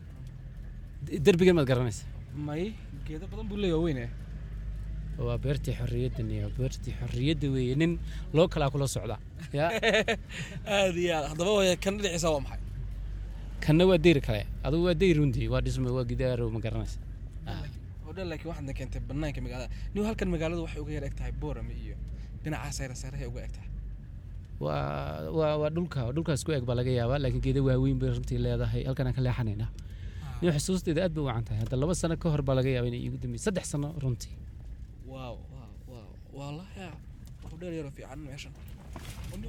[1.26, 2.06] derbigan maad garanaysa
[2.38, 2.74] may
[3.08, 4.06] geedo badan buu leeyahay weyne.
[5.18, 7.76] Waa beertii xorriyaddan iyo beertii xorriyadda weeye.
[7.76, 7.98] Nin
[8.34, 9.18] loo kalaa kula socda.
[9.54, 9.72] Yaa
[10.78, 11.26] aad iyo aad.
[11.32, 12.62] Haddaba way kan dhinaciisa waa maxay
[13.66, 14.46] kanna waa deyr kale.
[14.64, 15.48] Adugu waa deyr rundi.
[15.54, 17.00] Waa dhismo waa gidaaro ma garanaysa
[18.08, 21.34] oo dhan laakiin waxaadna keentay banaanka magaalada nin halkan magaaladu waxay uga yar eg tahay
[21.42, 21.96] boorame iyo
[22.48, 23.70] dhinaca sayra sayrahay uga eg tahay
[24.62, 29.08] waa dhulka dhulkaas ku eg baa laga yaabaa laakiin geeda waaweyn bay runtii leedahay halkan
[29.10, 29.70] aan ka leexanaynaa
[30.42, 31.60] nin xusuusteeda aad bay u wacan tahay.
[31.64, 34.34] Hadda laba sano ka hor baa laga yaabaa inay iigu dambeysay saddex sano runtii.
[35.12, 36.10] Waaw waaw waaw.
[36.38, 36.82] Wallahi
[37.44, 38.54] wax dheer yaroo fiican meeshan.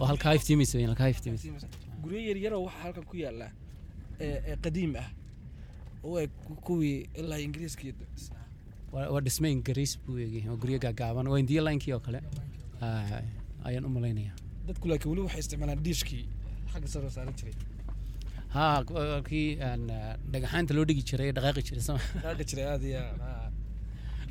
[0.00, 1.66] Waa halkaa iftiimaysa weyn halkaa iftiimaysa
[2.02, 3.46] guryo yar yaroo waxaa halkan ku yaalla
[4.26, 5.08] ee qadiim ah.
[6.06, 6.30] Oo eg
[6.66, 7.94] kuwii ilaa ingiriiska iyo
[8.92, 12.18] waa dhisme ingiriis buu eegyahay waa guryo gaagaaban waa indiya laynkii oo kale.
[12.18, 12.44] Ah,
[12.80, 14.36] ayaan u malaynayaa.
[14.68, 16.24] Dadku laakiin weli waxay isticmaalaan diishkii
[16.72, 17.54] xagga sare saaran jiray.
[18.54, 19.76] Haa waa kii ah,
[20.32, 23.02] dhagaxaanta loo dhigi jiray dhaqaaqi jiray sama xagga jiray aad iyo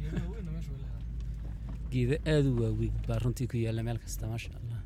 [1.91, 4.79] geeda aad u waaweyn baa runtii ku yaalla meel kasta maasha allah.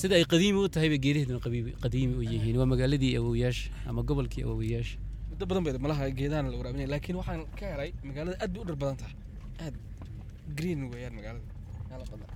[0.00, 1.40] Sida ay qadiimi u tahay bay geedaheeduna
[1.84, 2.56] qadiimi u yihiin.
[2.60, 4.98] Waa magaaladii awowyaasha ama gobolkii awowyaasha
[5.30, 8.66] muddo badan bay malaha geedahan la waraabinaya laakiin waxaan ka helay magaalada aad bay u
[8.68, 9.14] dhir badan tahay.
[9.64, 9.76] Aad
[10.58, 12.35] green weeyaan magaalada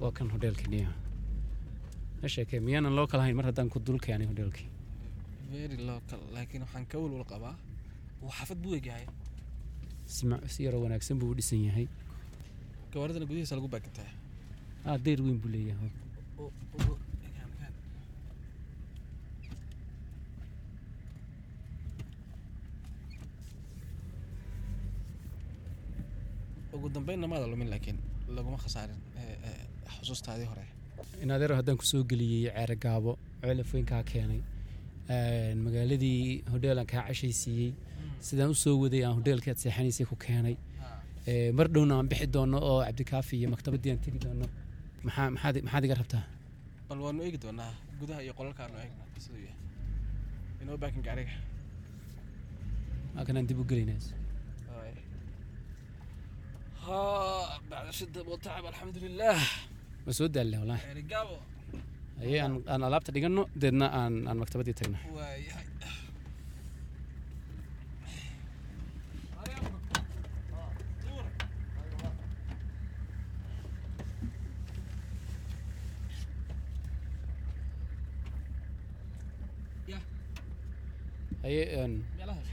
[0.00, 0.88] waa kan hodheelkaniya
[2.22, 4.68] meesheeke miyaanan loo kala hayn mar haddaan ku dul keenay hodheelkii
[5.52, 7.54] very local laakiin waxaan ka walwal qabaa.
[8.22, 9.04] Uu xaafad buu egyahay
[10.54, 11.86] si yaroo wanaagsan buu u dhisan yahay.
[12.92, 14.10] Gawaaridana gudihiisa lagu baakintaa
[14.88, 15.90] ah deyr weyn buu leeyahay.
[26.74, 27.98] Ugu dambeynna maada lumin laakiin
[28.36, 29.00] laguma khasaarin.
[29.20, 29.57] Ee, ee,
[30.08, 30.64] xusuustaadii hore.
[31.22, 34.40] Inadeer haddaan ku soo geliyey ceeragaabo ceelafoynkaa keenay.
[35.64, 37.70] Magaaladii hodheelan kaa cashaysiiyey
[38.28, 40.56] sidaan u soo waday aan hodheelkii seexanaysay ku keenay.
[41.58, 44.46] Mar dhowna aan bixi doono oo cabdikaafi iyo maktabadii aan tegi doono.
[45.04, 46.24] Maxaad iga rabtaa?
[46.88, 49.56] Bal waanu eegi doonaa gudaha iyo qolalka eegna siduu yahay
[50.62, 51.34] inoo baakinka ariga.
[53.16, 54.06] Halkanaan dib u gelaynaas
[57.70, 59.42] bacdashada watacab alxamdu lilaah
[60.08, 60.82] waan soo daalna walahi
[62.22, 62.40] ayay
[62.72, 64.98] aan alaabta dhiganno deedna aan aan maktabadii tagno.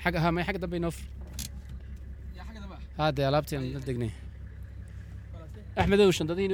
[0.05, 1.05] Ag ahaa may xagga dambe inoofur
[2.97, 4.11] haa dee alaabtii aan la degnay
[5.81, 6.51] axmedow shandadihii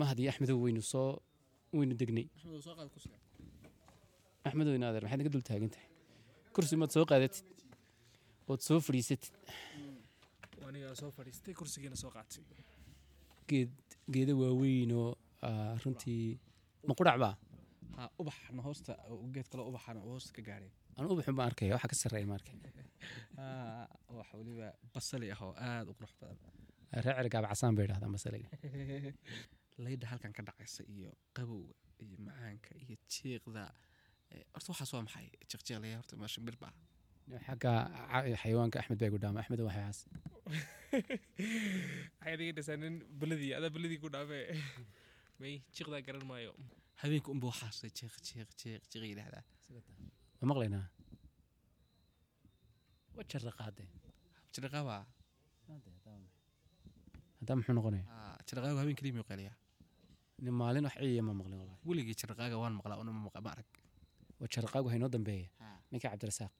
[0.00, 1.08] mahad iyo axmedow waynu soo
[1.76, 2.26] waynu degnay.
[4.46, 5.88] Axmedow in adeer maxaad naga dul taagan tahay
[6.54, 7.46] kursi maad soo qaadatid
[8.50, 9.34] ood soo fadhiisatid.
[13.50, 13.72] Geed
[14.14, 15.08] geeda waaweyn oo
[15.48, 16.38] ah, runtii
[16.88, 17.34] ma qudhac baa?
[17.96, 21.74] Ha ubaxna hoosta oo geed kale ubaxana oo hoosta ka gaadhay anu ubaxun baan arkaya
[21.76, 22.56] waxa ka sarreeya ma arkay.
[24.18, 26.38] Wax weliba basali ah oo aad u qurux badan.
[27.34, 28.48] Gaaba casaan bay idhahdaa masaliga
[29.84, 33.64] laydha halkan ka dhacaysa iyo qabowga iyo macaanka iyo jiiqda
[34.32, 35.26] Eh, horta waxaas waa maxay?
[35.50, 36.72] Jiqjiiqlaya horta ma shimbir baa.
[37.46, 37.72] Xagga
[38.42, 39.98] xayawaanka axmed baa gudhaama axmed waxaas
[42.20, 44.44] waxaad iga dhisaa nin beladii adaa beladii ku dhaafee
[45.40, 46.52] may jiqdaa garan maayo.
[47.02, 49.44] Habeenka unba waxaas jiiq jiiq jiiq jiiq yidhahdaa
[50.40, 50.86] ma maqlaynaa?
[53.16, 53.84] Wa jarra qaade
[54.54, 54.96] jiraqaba
[57.38, 58.04] haddaa muxuu noqonaya?
[58.48, 59.56] Jiraqaaga habeen keliya miyuu qaliyaa
[60.44, 63.68] nin maalin wax ciiya ma maqlin wallahi weligii jiraqaaga waan maqlaa una ma ma arag
[64.40, 65.48] waa jarraqaagu haynoo dambeeya
[65.90, 66.54] ninkii cabdirasaaq.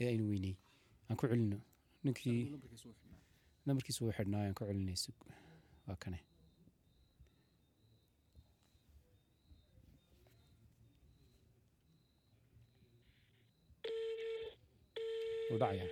[0.00, 0.54] Ee aynu weyney.
[1.08, 1.58] Aan ku celino.
[2.04, 2.40] Ninkii
[3.66, 4.98] nambarkiisu wuu xidhnaa aan ku celinay
[5.86, 6.18] waa kane
[15.48, 15.86] wuu dhacaya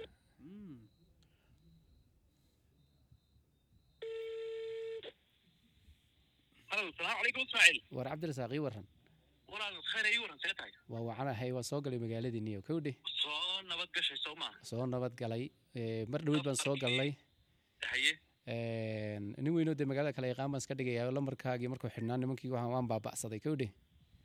[6.70, 7.49] halo salaamu calaykum ismaaciil
[7.96, 8.86] war cabdirasaaq ii waran
[10.92, 12.92] waa wacanahay waa soo galay magaaladii niyo kowdhe
[13.22, 15.44] soo nabad gashay soo maaha soo nabad galay
[15.80, 17.10] ee, mar dhaweyd baan soo galnay
[19.42, 22.88] nin weynoo dee magaalada kale yaqaan baan iska dhigaya lambarkaagii markuu xidhnaa nimankii waxaan waan
[22.92, 23.68] baaba'saday kowdhe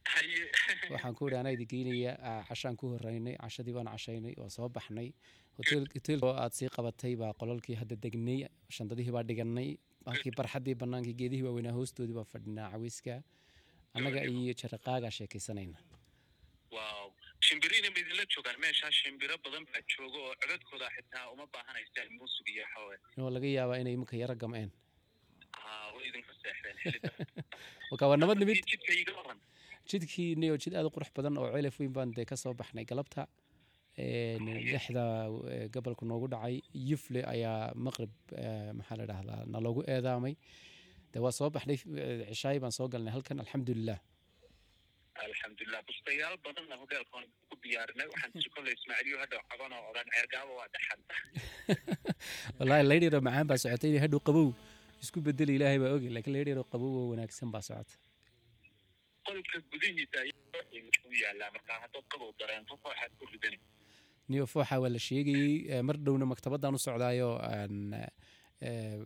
[0.93, 2.11] waxaan ku idhi anaa idi geynaya
[2.49, 5.09] cashaan ku horeynay cashadii baan cashaynay waa soo baxnay.
[5.57, 8.39] Hotel aad sii qabatay baa qolalkii hadda degnay
[8.75, 9.69] shandadihii baa dhiganay
[10.05, 13.15] halkii barxaddii bannaankii geedihii waaweynaa hoostoodii baa fadhinaa caweyska
[13.97, 15.77] annaga iyo jaraqaagaa sheekaysanayna
[16.75, 17.07] waaw.
[17.47, 22.47] Shimbiriina ma idinla joogaan meeshaa shimbiro badan baa jooga oo codadkooda xitaa uma baahanaysaan muusig
[22.55, 24.71] iyo xawe oo laga yaabaa inay iminka yara gam'een
[25.95, 26.77] way idinka seexdeen
[28.09, 28.57] waa nabad nimid
[29.91, 30.29] jidkii
[30.63, 33.27] jid aad u qurux badan oo celaf weyn baan dee ka soo baxnay galabta
[33.97, 35.03] lixda
[35.73, 38.13] gobolku noogu dhacay yufle ayaa maqrib
[38.77, 40.35] maxaa la dhahdaa naloogu eedaamay.
[41.11, 43.99] Dee waa soo baxnay cishaayi baan soo galnay halkan alxamdulilah
[45.23, 50.67] alxamdulilah bustayaal badanna hoteelkan ku diyaarinay waxaan sukollay ismaaciiliyo hadha caban oo odhan ceergaaba waa
[50.73, 50.99] dhaxan.
[52.57, 54.49] Wallaahi laydhiro macaan baa socotay inay hadhow qabow
[55.03, 57.95] isku bedeli ilaahay baa ogi laakiin laydhiro qabow oo wanaagsan baa socota
[59.27, 63.55] qolka gudihiisa ayaa u yaalaa markaa haddaad qabow dareento waxaad ku ridan
[64.29, 67.29] niyo fooxa waa la sheegayey eh, mar dhowna maktabadaan u socdaayo
[68.61, 68.99] eh,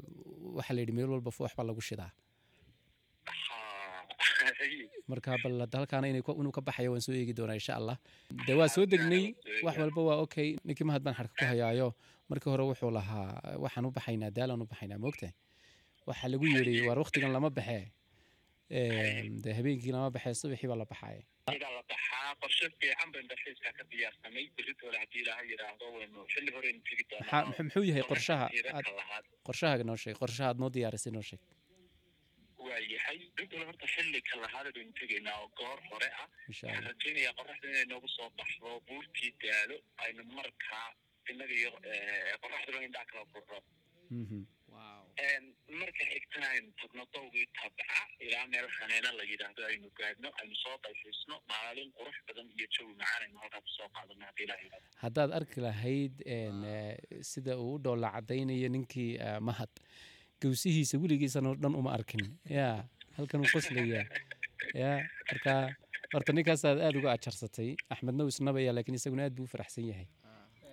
[0.58, 2.12] waxaa la yidhi meel walba foox baa lagu shidaa.
[5.10, 5.66] Marka bal
[6.26, 7.98] ku- inuu ka baxayo waan soo eegi doonaa insha allah.
[8.48, 9.26] De waa soo degnay
[9.66, 10.58] wax walba waa okay.
[10.66, 11.88] Ninkii mahad baan xarka ku hayaayo.
[12.30, 15.34] Markii hore wuxuu lahaa waxaan u baxaynaa daalaan u baxaynaa moogtahay?
[16.08, 17.86] Waxaa lagu yidhi waar waqtigan lama baxee.
[19.44, 21.24] De habeenkii lama baxee subaxii baa la baxaaya
[22.30, 27.04] baxaa qorshe fiican bayn dalxiiska ka diyaarsanay beritoole haddii ilaaha yidhaahdo waynu xilli horeynu tegi
[27.12, 28.46] doonaa muxuu- yahay qorshaha
[29.48, 31.42] qorshahaaga noo sheeg qorshaha aad noo diyaarisay noo sheeg
[32.68, 34.36] waa yahay beritoole horta xilli ka
[34.78, 39.76] baynu tegaynaa oo goor hore ah waxaan rajaynayaa qoraxda inay noogu soo baxdo buurtii daalo
[40.06, 40.88] aynu markaa
[41.32, 41.72] innaga iyo
[42.44, 43.60] qoraxduna indhaa kala furro
[44.22, 44.40] Mhm.
[45.80, 50.76] Marka xigtana aynu tagno dowgii tabca ilaa meel haneena la yidhaahdo aynu gaadhno aynu soo
[50.84, 54.62] dalxiisno maalin qurux badan iyo jawi macaan aynu halkaa ku soo qaadano haddii ilaah
[55.04, 56.98] haddaad arki lahayd eh,
[57.32, 59.72] sida uu u dhoolla cadaynayo ninkii eh, mahad.
[60.42, 62.26] Gawsihiisa weligiisanoo dhan uma arkin.
[62.58, 62.68] Ya
[63.18, 64.04] halkan uu qoslaya
[64.82, 64.92] ya
[65.32, 65.54] marka
[66.14, 67.70] horta ninkaasaad aada uga ajarsatay.
[67.94, 70.08] Axmedna uu isnabaya laakiin isaguna aad buu u faraxsan yahay.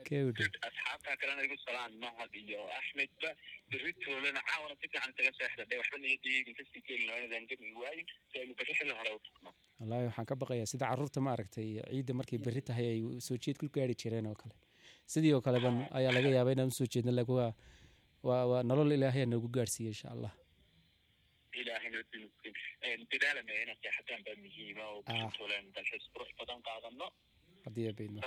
[0.09, 0.47] Kewdhe
[1.07, 3.31] asxaabtaa kalena igu salaan mahad iyo axmedba
[3.71, 8.07] berri toolana caawana si fiican isaga seexda dee waxba niyadda idinka sii keeni gami waayin
[8.31, 9.51] si aynu berri xilli hore u tagno.
[9.81, 13.57] Wallaahi waxaan ka baqayaa sida carruurta ma aragtay ciidda markay berri tahay ay soo jeed
[13.59, 14.55] ku gaari jireen oo kale.
[15.13, 17.53] Sidii oo kale ban ayaa laga yaabaa inaan u soo jeedno laakiin waa
[18.29, 20.33] waa waa nolol ilaahay aa noogu gaarsiiyey insha allah.
[21.61, 21.99] Ilaahayna
[23.13, 27.07] dadaalana inaad seexataan baa muhiima oo berri toolan dalxiis qurux badan qaadano
[27.67, 28.21] haddii gelin.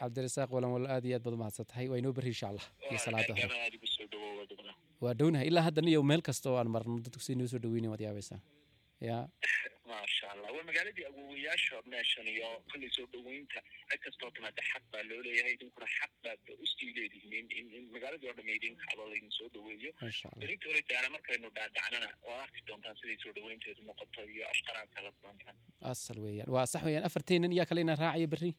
[0.00, 2.98] Cabdirasaaq walan wal aad iyo aad baad umahadsan tahay waa inoo berri insha allah iyo
[3.06, 3.48] salaada hore.
[5.04, 7.90] waa dhownahay ilaa hadda niyo meel kasta oo aan marno dadku si noo soo dhaweynayn
[7.94, 8.40] waad yaabaysaa
[9.08, 9.22] yaa
[10.34, 13.60] allah waa magaaladii awowayaasha meeshan iyo kolley soo dhaweynta
[13.90, 18.28] cid kastoo timaada xaq baa loo leeyahay idinkuna xaq baad u sii leedihiin in magaaladii
[18.30, 19.90] oo dhamma idin kacdo laydin soo dhaweeyo
[20.42, 25.12] berrinta hore daana markaynu dhaadhacnana waa arki doontaan siday soo dhaweynteedu noqoto iyo ashqaraadka la
[25.22, 25.56] doontaan
[25.92, 28.52] asal weeyaan waa sax weeyaan afarteenan yaa kale inaan raacayo berri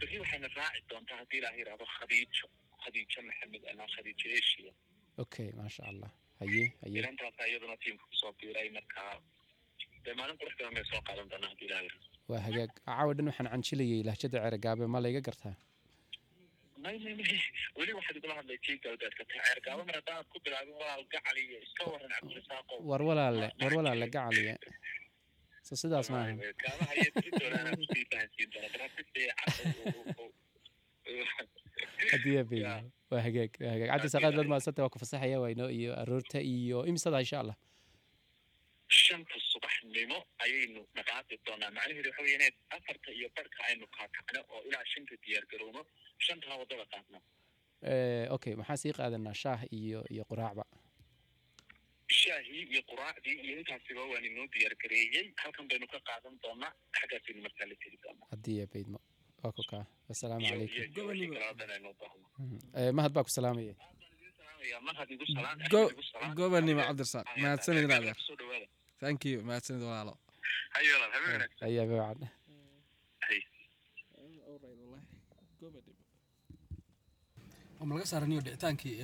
[0.00, 2.46] berri waxayna raaci doontaa haddii ilaah yidhaahdo khadiijo
[2.84, 4.72] khadiijo maxamed ama khadiijo eshiya
[5.24, 9.12] okay maasha allah haye haye inantaasa iyaduna tiimka ku soo biiray markaa
[10.04, 12.70] dee maalin qurux badan bay soo qaadan doonaa haddii ilaah yidhaahdo waa hagaag.
[12.86, 15.54] Caawa dhan waxaan canjilayay lahjada ceergaabe ma layga gartaa?
[16.82, 17.40] May may may.
[17.78, 18.96] Weli waxaad igula hadlay taa
[19.46, 24.06] ceergaabo mar haddaanad ku bilaabin walaal gacal iyo iska waran cabdirasaaqow war walaalle war walaalle
[24.14, 24.54] gacaliya
[25.66, 26.32] so sidaas maaha
[26.62, 28.68] kaamaha iyo tii doolaana ku sii fahansiin doona.
[32.14, 32.74] Abayno
[33.10, 33.88] waa hagaag waa hagaag.
[33.92, 37.56] Cabdirasaaqaad baad waa ku fasaxaya wayno iyo aroorta iyo imisada insha allah
[39.04, 41.70] shanta subaxnimo ayaynu dhaqaaqi doonaa.
[41.76, 45.80] Macnaheedu waxa inaad afarta iyo barhka aynu kaakacno oo ilaa shanta diyaar garowno
[46.26, 47.18] shantana waddada qaadno.
[47.92, 50.64] Eh, okay maxaa sii qaadanaa shaah iyo iyo quraacba?
[52.20, 55.26] Shaahii iyo quraacdii iyo intaasiba waan inoo diyaar gareeyey.
[55.42, 58.26] Halkan baynu ka qaadan doonaa xaggaasaynu markaa la tegi doonaa.
[58.32, 58.98] Haddii abaydmo
[59.42, 59.84] waa ku kaa.
[60.12, 60.94] Assalaamu iyo calaykum.
[62.38, 62.58] Mhm.
[62.78, 63.74] Eh, mahad baa ku salaamaya.
[63.74, 67.86] Salaamaya mahad igu salaan Go- igu salaan gobanimo cabdirasaaq mahadsanid
[69.02, 70.14] Thank you mahadsanid walaalo
[77.88, 78.94] ma laga saaraniyo dhicitaankii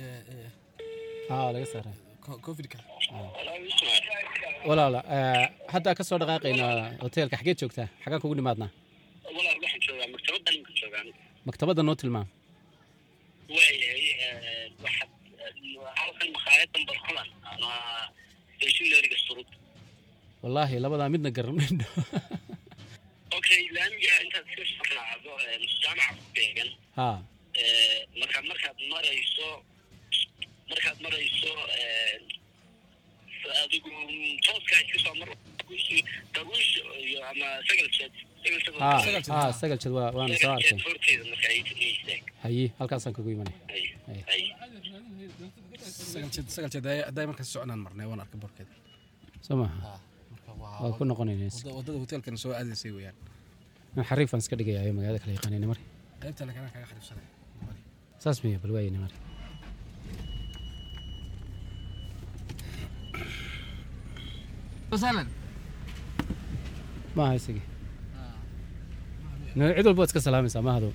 [1.55, 1.95] laga saaray
[2.47, 2.77] covidka
[4.69, 6.73] walaala eh, hadda ka soo dhaqaaqaynaa
[7.03, 7.87] hoteelka xageed joogtaa?
[8.03, 8.71] Xagaan kugu nimaadnaa
[11.47, 12.27] maktabadda noo tilmaam
[20.43, 21.85] wallaahi labadaa midna garanayno
[23.37, 25.31] okay laamiga intaad iska sharaacdo
[25.83, 26.69] jaamaca ku beegan.
[26.99, 27.17] Haa
[28.19, 29.47] markaad markaad marayso
[30.69, 31.51] markaad marayso
[33.63, 33.89] adigu
[34.45, 35.29] tooska iska soo mar
[36.33, 36.69] daguush
[37.03, 38.13] iyo ama sagal jeed
[39.61, 40.77] sagal waa waana soo arkay
[41.31, 42.13] marka
[42.43, 43.57] haye halkaasaan kugu imanay
[44.31, 44.43] ay
[46.13, 48.73] sagal jeed sagal jeed hadday markaas soconaan marnay waan arkay borkeeda
[49.41, 49.99] soo maaha
[50.81, 53.17] waa ku noqonaynaa Wadda- waddada hoteelkan soo aadaysay weeyaan.
[54.09, 55.83] Xariifaan iska dhigayayo magaalada kale yaqaanayna mari
[56.23, 57.25] qaybta le kanaan kaga xariifsanay
[58.23, 59.15] saas miya bal waayina mari
[67.15, 67.65] maaha isagii.
[69.77, 70.89] Cid walba waad iska salaamaysaa maahado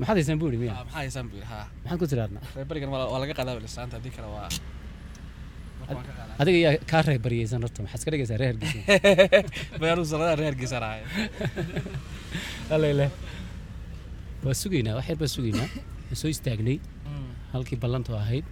[0.00, 3.18] maxaad haysaan buuri miya maxaa haysaan buu yidhi haa maxaad ku tiraadna reer berigan waa
[3.22, 4.48] laga qaadaa lisaanta haddii kale waa
[6.40, 8.80] ka adiga yaa kaa reer baryaysan horta maxaad iska dhigaysaa reer hargeysa
[10.42, 11.02] reer geesaan ahay
[12.76, 13.06] alele
[14.44, 15.68] waa sugaynaa wax yar baa sugaynaa.
[16.10, 16.76] Waan soo istaagnay.
[17.52, 18.46] Halkii ballantu ahayd.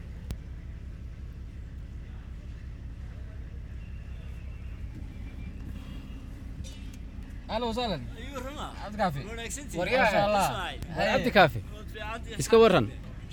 [7.49, 8.01] Ahlan wasaalan
[8.80, 9.20] cabdi kaafi?
[9.30, 10.49] Wanaagsantii War yaa- Masha Allah.
[10.97, 11.61] war cabdi kaafi?
[12.43, 12.86] Iska waran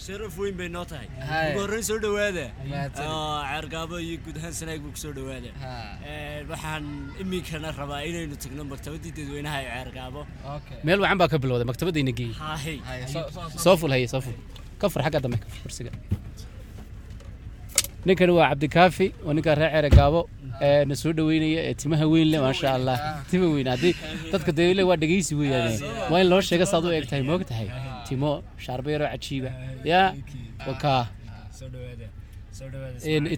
[0.04, 1.08] sharaf weyn bay noo tahay.
[1.30, 1.52] Hay.
[1.52, 1.98] ugu horreyn soo
[2.72, 3.10] Mahadsanid.
[3.10, 5.50] Oo, ceergaabo iyo guud ahaan sanaag buu ku soo dhowaada
[6.06, 6.86] Ee, waxaan
[7.24, 10.22] iminkana rabaa inaynu tagno maktabadii dadweynaha ee ceergaabo
[10.88, 12.32] meel wacan baa ka bilowday maktabadayna geey
[12.66, 13.02] hay hay
[13.66, 14.36] soo ful haye soo ful
[14.82, 15.91] ka fur xagga dambe kursiga
[18.08, 20.22] ninkani waa cabdikaafi oo ninkaa reer ceere gaabo
[20.68, 22.98] ee na soo dhaweynaya ee timaha weyn le maasha allah
[23.32, 23.93] tima weyn haddii
[24.34, 25.74] dadka deele waa dhegeysi weeyaan
[26.12, 27.68] waa in loo sheega saad u eg tahay moog tahay
[28.08, 28.32] timo
[28.66, 29.49] shaarbo yaroo cajiiba
[29.91, 30.08] yaa
[30.70, 31.01] wakaa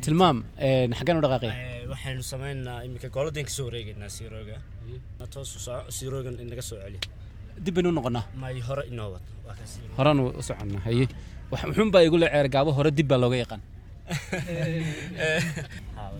[0.05, 0.37] tilmaam
[0.67, 4.57] een, xaggeen u dhaqaaqaya Ee, waxaynu sameynaynaa iminka gooladan ka soo wareegaynaa siirooga
[5.33, 5.49] toos
[5.97, 6.99] siiroogan inaga soo celi
[7.63, 9.23] dib baynu u noqonaa may hore inoo wad
[9.97, 11.05] horaan u soconnaa haye
[11.51, 13.61] wax muxuun baa igu le ceere gaabo hore dib baa looga yaqaan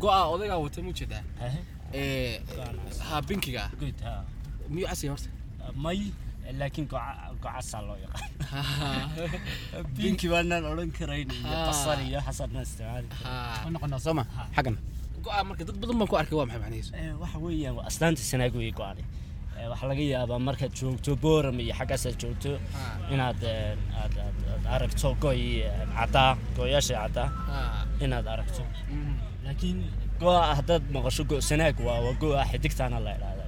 [0.01, 1.23] go-a odaygaa watay mu jeedaa
[3.09, 3.61] haa binkiga
[4.05, 4.13] ha
[4.73, 5.29] miyuu casaya horta
[5.83, 5.99] may
[6.59, 8.29] laakiin goca- gocasaa loo yaqaan.
[9.97, 13.07] Binki baanaan odhan karayn iyo basal iyo xasanna isticmaali
[13.73, 14.23] noqonaa soo ma?
[14.55, 14.75] Xaggan
[15.25, 16.91] go'aan marka dad badan baan ku arkay waa maxay macnihiisu?
[17.01, 19.03] Eh, waxa weeyaan waa astaanta sanaag wey go-ani
[19.59, 22.51] Eh, waxaa laga yaabaa markaad joogto booram iyo xaggaasaad joogto
[23.13, 25.41] inaad eh, aad aad- aragto goy
[25.97, 27.27] caddaa gooyaasha caddaa
[28.05, 28.61] inaad aragto.
[29.45, 29.77] Laakiin
[30.21, 33.43] go-a haddaad maqasho go sanaag waa waa go-a xidigtaana la idhaahda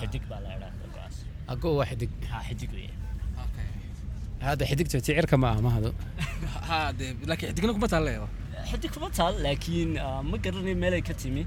[0.00, 0.73] xidig baa la idhaahda
[1.48, 2.10] go'aas ago waa xidig.
[2.30, 2.90] Ha xidig wey
[4.44, 5.90] hadda xidigta ticirka ma aha mahado
[6.68, 8.26] ha dee laakiin xidigna kuma taalleeyo
[8.70, 11.44] xidig kuma taal laakiin ah, ma garanayo meelay ka timi.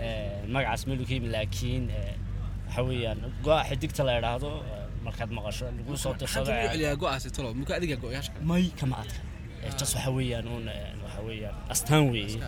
[0.00, 2.14] Eh, magacaas meelu ka yimi laakiin eh,
[2.66, 6.96] waxa weeyaan go-a xidigta la idhaahdo eh, markaad maqasho lagu soo dirsado xagga u celiyaa
[7.02, 9.20] go'aasi talo muka adiga go-yaasha kale may kama adka
[9.64, 12.38] Eh, jas waxa weeyaan uun eh, waxa weeyaan astaan weeye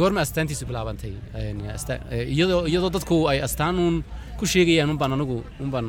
[0.00, 3.96] goorma astaantiisu bilaabantay eh, iyadoo iyadoo dadku ay astaan uun
[4.38, 5.88] ku sheegayaan unbaan anigu unbaan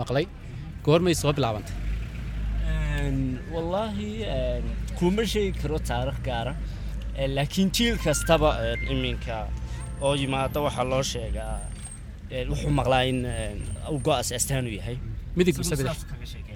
[0.00, 0.26] maqlay
[0.86, 1.76] goormay soo bilaabantay
[3.54, 4.08] wallaahi
[4.98, 6.54] kuma sheegi karo taarikh gaara
[7.22, 8.48] Eh, laakiin jiil kastaba
[8.92, 9.36] iminka
[10.02, 11.56] oo yimaada waxaa loo sheegaa
[12.50, 13.18] wuxuu maqlaa in
[14.06, 14.96] go'aas astaan u yahay
[15.36, 15.54] Midig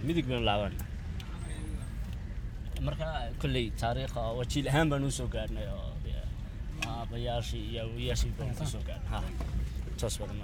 [0.08, 0.72] midig baynu laaban
[2.86, 3.06] marka
[3.40, 6.22] kolley taariikha waa jiil ahaan baan u soo gaadhnay oo dee,
[6.92, 9.24] aabayaashii iyo awoyaashii baan ku soo gaadhnay
[10.00, 10.38] toos badan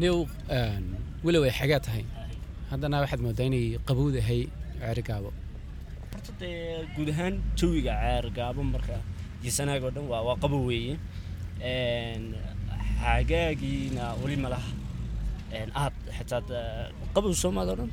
[0.00, 0.16] niw
[1.24, 2.04] walow ay xagaa tahay.
[2.70, 4.40] Haddana waxaad moodaa inay qabowdahay
[4.80, 5.30] ceerigaabo
[6.12, 8.96] horta dee guud ahaan jawiga ceer gaabo marka
[9.42, 10.94] iyo sanaag oo dhan waa waa qabow weeye.
[13.02, 14.70] Xagaagiina weli ma laha.
[15.82, 16.40] Aad xitaa
[17.14, 17.90] qabow soomaad oo dhan?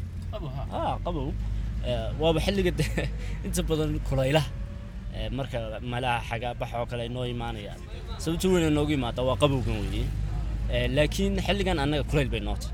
[1.06, 1.28] Qabow
[2.22, 2.72] waaba xilliga
[3.46, 4.50] inta badan kulaylaha
[5.38, 5.58] marka
[5.94, 7.80] malaha xagaa bax oo kale ay noo imaanayaan
[8.24, 10.06] sababta weyn noogu imaada waa qabowgan weeye
[10.98, 12.68] laakiin xilligan annaga kulayl bay noota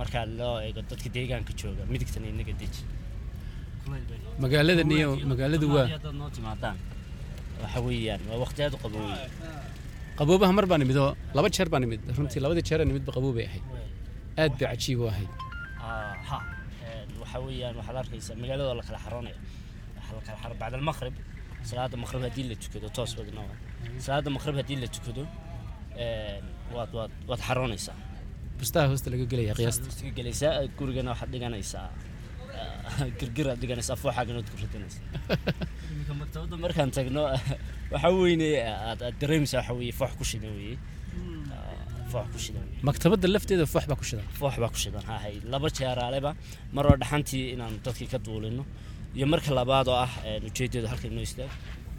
[0.00, 2.82] marka loo eego dadka deegaanka jooga midigtana inaga deji
[4.42, 5.86] magaalada niyo magaaladu waa
[6.20, 6.76] noo timaadaan
[7.62, 9.04] waxa weeyaan waa waqti aad u qabow
[10.18, 12.00] qaboobaha mar baan nimid oo laba jeer baan nimid.
[12.16, 13.64] Runtii labadii jeer nimidba qabow bay ahayd.
[14.42, 15.30] Aad bay cajiib u ahayd.
[15.78, 16.42] Ah,
[17.22, 19.38] waxa weeyaan waxaad arkaysaa magaalada oo la kala xaroonaya
[20.16, 21.14] la kala xaro almaqrib
[21.68, 23.56] salaada maqrib haddii la tukado toos badna waa
[24.04, 25.22] salaada maqrib haddii la tukado
[26.04, 26.44] een,
[26.74, 27.96] waad waad waad xaroonaysaa.
[28.58, 29.86] Bustaha hoosta laga gelaya qiyaasta.
[30.18, 31.88] gelaysaa gurigana waxaad dhiganaysaa.
[32.88, 35.04] Ah, girgiraad dhiganaysaa fooxaagana waad ku ridanaysaa
[35.92, 37.22] iminka maktabadda markaan tagno
[37.92, 38.48] waxa weyne
[38.88, 40.76] aad aad dareemaysaa waxa weeye foox ku shidan weeye
[42.88, 44.26] Maktabadda lafteeda foox baa ku shidan.
[44.40, 46.30] Foox baa ku shidan hahay laba jeeraaleba
[46.76, 48.62] mar oo dhaxantii inaanu dadkii ka duulino.
[49.16, 50.12] Iyo marka labaad oo ah
[50.48, 51.50] ujeedadu halka inoo istaag.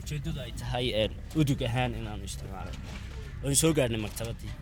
[0.04, 0.86] Ujeedadu ay tahay
[1.42, 2.76] udug ahaan inaanu isticmaalay.
[3.44, 4.54] Waan soo gaadhnay maktabaddii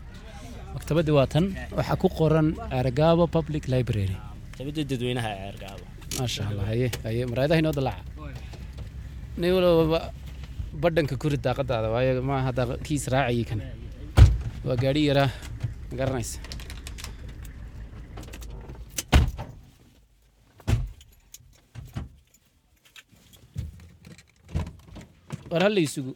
[0.76, 1.46] maktabaddii waa tan.
[1.78, 2.48] Waxaa ku qoran
[2.80, 4.16] argaabo public library.
[4.50, 5.86] Maktabadda dadweynaha ee ceergaabo
[6.20, 7.22] maasha allah haye haye.
[7.32, 8.02] Maraayadaha inoo dalaca.
[9.40, 10.00] Nin walba
[10.84, 13.60] badhanka kuri daaqadaada waayo ma hadda kii israacayay kan
[14.66, 15.30] waa gaadhi yaraa
[15.88, 16.40] ma garanaysa
[25.52, 26.14] war halla isugu.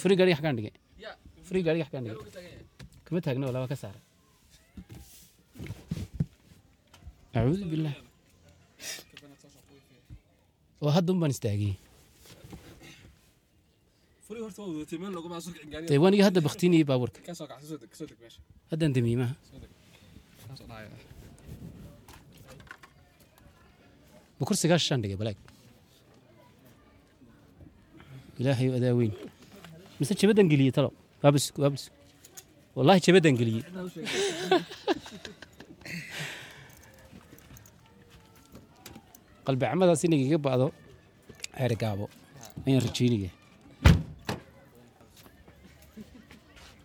[0.00, 0.72] Furi gaadhiga xaggaan dhigay
[1.46, 1.86] furi gaadhiga
[3.06, 4.00] kama taagna waa ka saara
[7.38, 7.96] acuudu billaah
[10.82, 11.32] oo hadda un baan
[16.04, 17.18] wanigi hadda baktiniyey baabuurka.
[18.70, 19.34] Haddaan damiimaha
[24.48, 25.38] kursigaa shan dhigay balaag.
[28.40, 29.12] Ilaahay adaa weyn.
[29.98, 30.90] Mise jabadan geliyey talo.
[31.22, 31.84] Waabis waabis
[32.78, 33.62] wallaahi jabadan geliyey
[39.48, 40.66] qalbi camadaas inay iga ba'do
[41.56, 42.04] ceeri gaabo.
[42.66, 43.30] Ayaan rajaynaya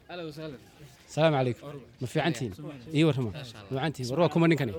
[0.09, 0.59] Ahlan wa sahlan.
[1.13, 1.65] salaamu calaykum.
[2.01, 2.51] Ma fiicantihiin?
[2.97, 3.29] Ii warrama
[3.69, 4.09] fiicantihiin?
[4.11, 4.71] War waa kuma ninkani?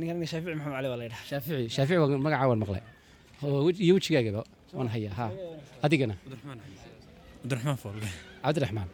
[0.00, 2.82] Ninkan shaafici maxamed cali waa la yidhaha shaafici shaafici waa magacaa waan maqlay.
[3.84, 4.42] Iyo wejigaagaba
[4.76, 5.24] waan hayaa ha
[5.86, 6.14] adigana.
[8.44, 8.88] Cabdiraxmaan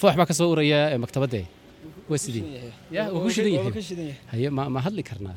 [0.00, 0.98] foox baa ka soo uraya ee
[4.74, 5.34] ma hadli karnaa?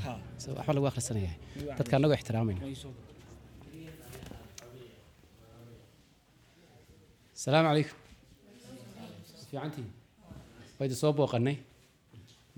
[0.57, 1.31] Waxba lagu akhrisanaya.
[1.77, 2.61] Dadka annagoo ixtiraamayna
[7.43, 7.97] salaamu calaykum
[9.49, 9.87] fiicantiin
[10.77, 11.57] waa idin soo booqannay.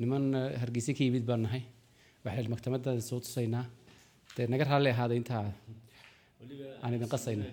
[0.02, 1.64] Niman eh, hargeysa ka yimid baan nahay.
[2.26, 3.66] Waxaan maktabadda soo tusaynaa.
[4.36, 5.44] Dee naga raalli ahaaday intaa
[6.84, 7.46] aan idin qasayna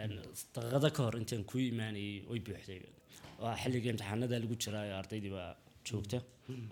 [0.00, 0.10] yar
[0.54, 2.80] daqiiqado ka hor intaan ku imaanayay way buuxday.
[3.42, 5.50] Waa xilliga imtixaanada lagu jiraa oo ardaydii baa
[5.88, 6.18] joogta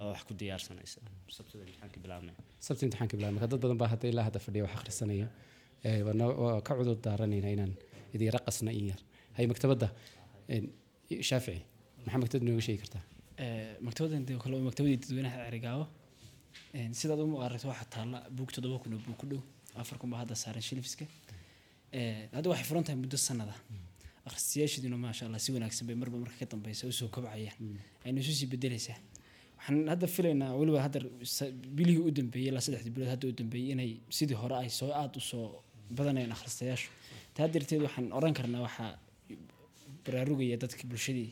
[0.02, 0.98] oo wax ku diyaarsanaysa
[1.36, 3.40] sabtida imtixaanka bilaabmaya sabti imtixaanka bilaabmay.
[3.52, 5.26] Dad badan baa hadda ilaa hadda fadhiya wax akhrisanaya
[6.42, 7.72] waa ka cudur daaranayna inaan
[8.14, 9.00] idin qasna in yar.
[9.36, 9.86] Hay maktabadda
[11.30, 11.60] shaafici
[12.04, 13.02] maxaa maktabadda nooga sheegi kartaa?
[14.28, 15.84] Dee kale maktabadii dadweynaha Cerigaawo
[16.78, 19.40] Een, sidaad u aragto waxaa taalla buug toddoba kun oo buug ku dhow
[19.80, 21.04] afar kun baa hadda saaran shilfiska
[22.36, 23.54] hadda waxay furan tahay muddo sanada
[24.28, 27.78] akhristayaashiiduna maasha allah si wanaagsan bay marba marka ka dambeysa u soo kobcayaan.
[28.04, 28.98] Ayna isu sii bedeleysaa
[29.58, 30.98] waxaan hadda filaynaa weliba hadda
[31.76, 35.16] bilihii u dambeeyey ilaa saddexdii bilood hadda u dambeeyey inay sidii hore ay soo aada
[35.18, 35.44] u soo
[35.96, 36.88] badanayaan akhristayaashu.
[37.34, 38.90] Taa darteed waxaan oran karnaa waxaa
[40.04, 41.30] baraarugaya dadka bulshadii.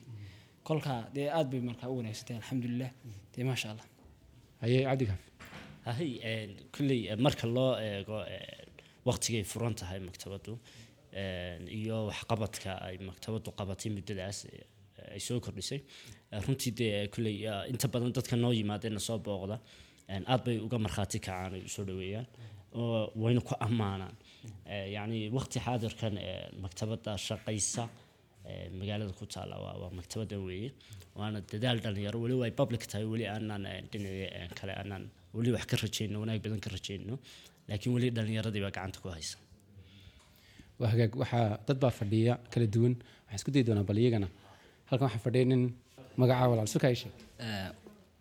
[0.66, 2.90] Kolkaa dee aad bay markaa u wanaagsantahay alxamdulilah
[3.34, 3.86] dee maasha allah
[4.62, 5.20] haye cabdikaaf
[5.86, 8.16] hahay een, kolley eh, marka loo eego
[9.08, 10.52] waqtigay furan tahay maktabaddu
[11.22, 14.38] een, iyo waxqabadka ay maktabaddu qabatay muddadaas
[15.14, 15.80] ay soo kordhisay.
[16.46, 19.56] Runtii dee kolley eh, inta badan dadka noo yimaadeenna soo booqda
[20.32, 22.26] aad bay uga markhaati kacaan ay u soo dhaweeyaan
[22.78, 24.14] oo wayna ku ammaanaan.
[24.94, 26.14] Yacni waqti xaadirkan
[26.64, 27.84] maktabadda shaqaysa
[28.78, 30.70] magaalada ku taalla waa maktabadda weeye
[31.18, 35.02] waana dadaal dhalinyaro weliba ay public tahay weli aanan dhinaca eh, kale aanan
[35.36, 37.14] weli wax ka rajayno wanaag badan ka rajayno
[37.70, 39.36] laakiin weli dhalinyaradii baa gacanta ku haysa.
[40.92, 42.94] Hagaag waxaa dad baa fadhiya kala duwan.
[43.24, 44.28] Waxaan isku dayi doonaa bal iyagana.
[44.88, 45.62] Halkan waxaa fadhiya nin
[46.20, 46.68] magacaa walaal.
[46.74, 47.14] Suka ay sheeg.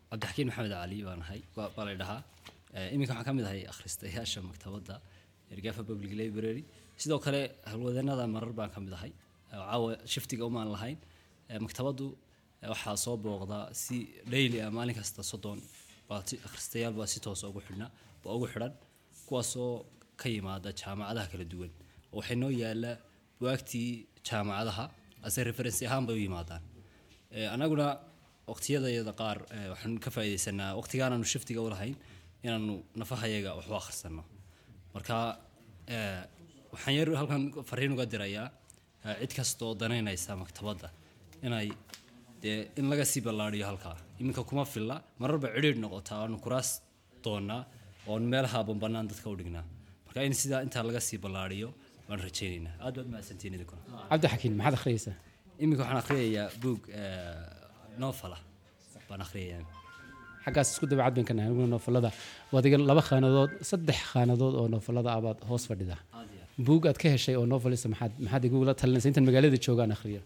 [0.09, 1.41] Cabdixakiin maxamed cali baan ahay.
[1.55, 2.19] Baa dhahaa
[2.93, 4.95] iminka waxaan ka mid ahay akhristayaasha maktabadda
[5.53, 6.63] ergafa public library.
[7.01, 7.41] Sidoo kale
[7.71, 9.11] halwadanada marar baan ka mid ahay.
[9.51, 10.97] Caawa shiftiga umaan lahayn.
[11.65, 12.05] Maktabaddu
[12.73, 13.97] waxaa soo booqda si
[14.33, 15.59] daily ah maalin kasta soddon.
[16.09, 17.87] Baa akhristayaal baa si toos ugu xidhna
[18.35, 18.73] ugu xidhan
[19.29, 19.71] kuwaasoo
[20.21, 21.71] ka yimaada jaamacadaha kala duwan.
[22.17, 22.91] Waxay noo yaalla
[23.39, 23.89] buwaagtii
[24.27, 24.85] jaamacadaha
[25.27, 26.63] ase referensi ahaan bay u yimaadaan.
[27.55, 27.87] Anaguna
[28.51, 29.37] waqtiyadayada qaar
[29.73, 31.69] waxaan ka faa'iidaysanaa waqtigaanaanu shiftiga u
[32.45, 34.23] inaanu nafahayaga wax u akhrisanno.
[34.95, 35.15] Marka
[36.73, 38.47] waxaan yar halkan fariin uga dirayaa
[39.21, 40.89] cid kastoo danaynaysa maktabadda
[41.47, 41.67] inay
[42.43, 43.97] dee in laga sii ballaadhiyo halkaa.
[44.19, 46.69] Iminka kuma filla mararba cidhiidh noqotaa aanu kuraas
[47.23, 47.61] doonnaa
[48.11, 49.65] oon meelaha banbanaan dadka u dhignaa.
[50.05, 51.69] Marka in sidaa intaa laga sii ballaadhiyo
[52.09, 52.73] waan rajaynaynaa.
[52.85, 53.81] Aad baad mahadsantihiin idinkuna
[54.11, 55.15] cabdixakiin maxaad akhriyeysaa
[55.63, 56.81] iminka waxaan akhriyayaa buug
[58.03, 58.37] novela
[59.09, 59.65] baan akhriyayaa.
[60.45, 62.09] Xaggaas isku dabacad baan ka nahay aniguna noofalada.
[62.51, 65.97] Waa adiga laba khaanadood saddex khaanadood oo noofalada abaad hoos fadhida
[66.67, 70.21] buug aad ka heshay oo novelisa maxaad maxaad igula talinaysa intaan magaalada joogaan akhriyo.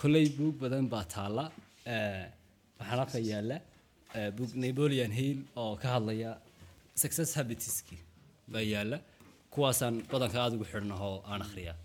[0.00, 1.44] Kolley buug badan baa taalla
[1.94, 2.24] Eh,
[2.78, 3.56] waxaan halka yaalla
[4.18, 6.30] eh, buug napoleon hill oo ka hadlaya
[7.02, 7.96] success habitski
[8.52, 8.98] baa yaalla.
[9.54, 11.76] Kuwaasaan badanka aada ugu xidhnahoo aan akhriyaa.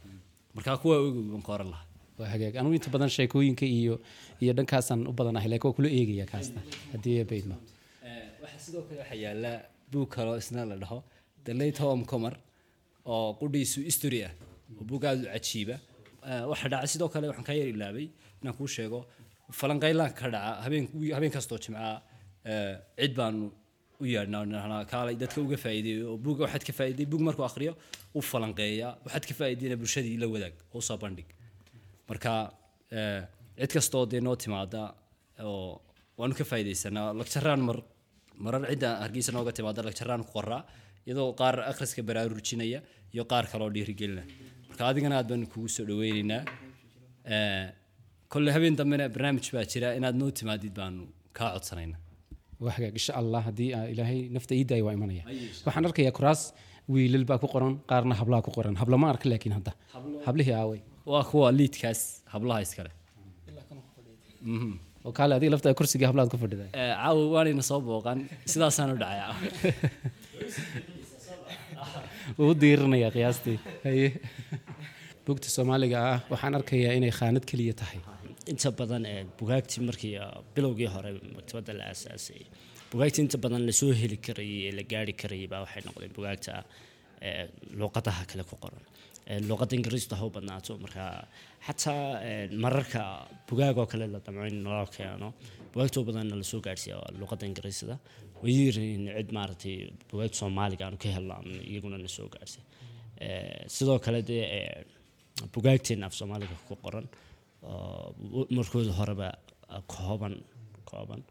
[0.55, 1.87] Markaa kuwa ogow baan ka oran lahaa.
[2.19, 2.55] Waa hagaag.
[2.59, 3.95] Anugu inta badan sheekooyinka iyo
[4.43, 6.61] iyo dhankaasaan u badanahay laakiin waa kula eegaya kaasna
[6.91, 7.55] haddii ay baydmo
[8.05, 9.51] Eh, waxaa sidoo kale waxaa yaalla
[9.91, 10.99] buug kaloo isna la dhaho.
[11.45, 12.33] The late home comer
[13.05, 14.31] oo qudhiisu history ah.
[14.77, 15.75] Oo buug aada u cajiiba.
[16.51, 18.07] Waxaa dhacay sidoo kale waxaan kaa yar ilaabay
[18.41, 18.99] inaan kuu sheego.
[19.59, 20.85] Falanqaylaan ka dhaca habeen
[21.15, 21.93] habeen kastoo jimcaa
[22.99, 23.51] cid baanu
[24.03, 27.45] u yeedhnaa oo nidhahnaa kaalay dadka uga faa'iideeyo oo buug waxaad ka faa'iiday buug markuu
[27.49, 27.73] akhriyo
[28.17, 31.29] u falanqeeya waxaad ka faa'iideyna bulshadii la wadaag oo soo bandhig.
[32.09, 32.31] Marka
[32.97, 33.21] eh,
[33.59, 34.81] cid kastoo dee noo timaada
[35.49, 35.81] oo
[36.19, 37.77] waanu ka faa'iidaysanaa lagjaraan mar
[38.45, 40.61] marar cidda hargeysa nooga timaada lagjaraan ku qoraa
[41.07, 42.79] iyadoo qaar akhriska baraarujinaya
[43.13, 44.23] iyo qaar kaloo dhiirigelina.
[44.69, 46.41] Marka adigana aad baanu kugu soo dhaweynaynaa
[47.35, 47.65] Eh,
[48.31, 51.03] kolle habeen dambena barnaamij baa jira inaad noo timaadid baanu
[51.37, 51.99] kaa codsanaynaa
[52.65, 55.23] waa hagaag insha allah haddii aa ilaahay nafta ii daaya waa imanaya.
[55.65, 56.41] Waxaan arkayaa kuraas
[56.93, 58.75] wiilal baa ku qoran qaarna hablaha ku qoran.
[58.81, 59.71] Habla ma arka laakiin hadda.
[60.27, 60.79] Hablihii aaway.
[61.11, 62.01] Waa kuwa liidkaas
[62.33, 62.91] hablaha iskale
[64.53, 64.71] Mhm.
[65.07, 68.19] oo kaale adiga laftaa kursigii hablaad ku fadhida Eh, caawa waanayna soo booqan.
[68.51, 69.19] Sidaasaan u dhacay
[72.39, 73.57] wuu diirinayaa qiyaastii.
[73.85, 74.07] Haye.
[75.25, 77.99] Buugta soomaaliga ah waxaan arkayaa inay khaanad keliya tahay
[78.51, 82.41] inta badan ee bugaagtii markii ah, bilowgii hore maktabadda la aasaasay
[82.91, 86.53] bugaagtii inta badan la soo heli karayay ee la gaari karayay waxay noqdeen bugaagta
[87.27, 87.43] ee
[87.81, 88.83] luqadaha kale ku qoran.
[89.31, 91.03] Ee, luqadda ingiriistu ha u badnaato marka
[91.67, 92.03] xataa
[92.63, 93.01] mararka
[93.49, 95.27] bugaag oo kale la damco in loo keeno
[95.73, 97.95] bugaagta u badanna la soo gaarsiiya waa luqadda ingiriisda
[98.43, 99.75] way yihiin cid maaragtay
[100.11, 101.35] bugaagta soomaaliga aanu ka helno
[101.71, 102.27] iyaguna na soo
[103.75, 104.83] sidoo kale dee ee,
[105.55, 107.07] bugaagteena af soomaaliga ku qoran
[108.57, 109.27] markooda horeba
[109.87, 110.35] kooban
[110.89, 111.23] kooban.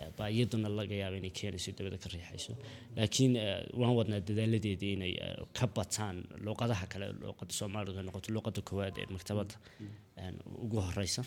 [0.00, 2.52] Eh, baa iyaduna laga yaaba inay keenayso dabada ka riixayso.
[2.96, 6.16] Laakiin eh, waan wadnaa dadaaladeedii inay eh, ka bataan
[6.46, 9.56] luqadaha kale luqada soomaaliga noqoto luqada koowaad ee maktabadda
[10.24, 11.22] een, ugu horeysa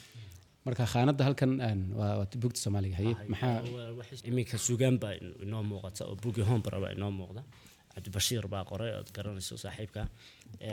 [0.66, 1.52] marka khaanadda halkan
[2.00, 3.14] waa buugta soomaaliga haye?
[3.34, 3.62] Maxaa
[4.30, 7.42] iminka sugaan baa in- inoo muuqata oo bugi hombara baa inoo muuqda.
[7.94, 10.02] Cabdibashiir baa qoray ood garanayso saaxiibka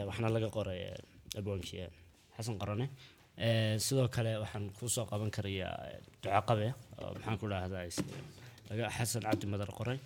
[0.09, 0.81] waxaana laga qoray
[1.39, 1.85] abwaankii
[2.37, 2.87] xasan qorane
[3.87, 6.67] sidoo kale waxaan ku soo qaban karayaa eh, duco qabe
[7.01, 7.85] oo maxaan ku dhahdaa
[8.71, 9.99] laga xasan cabdi madar qoray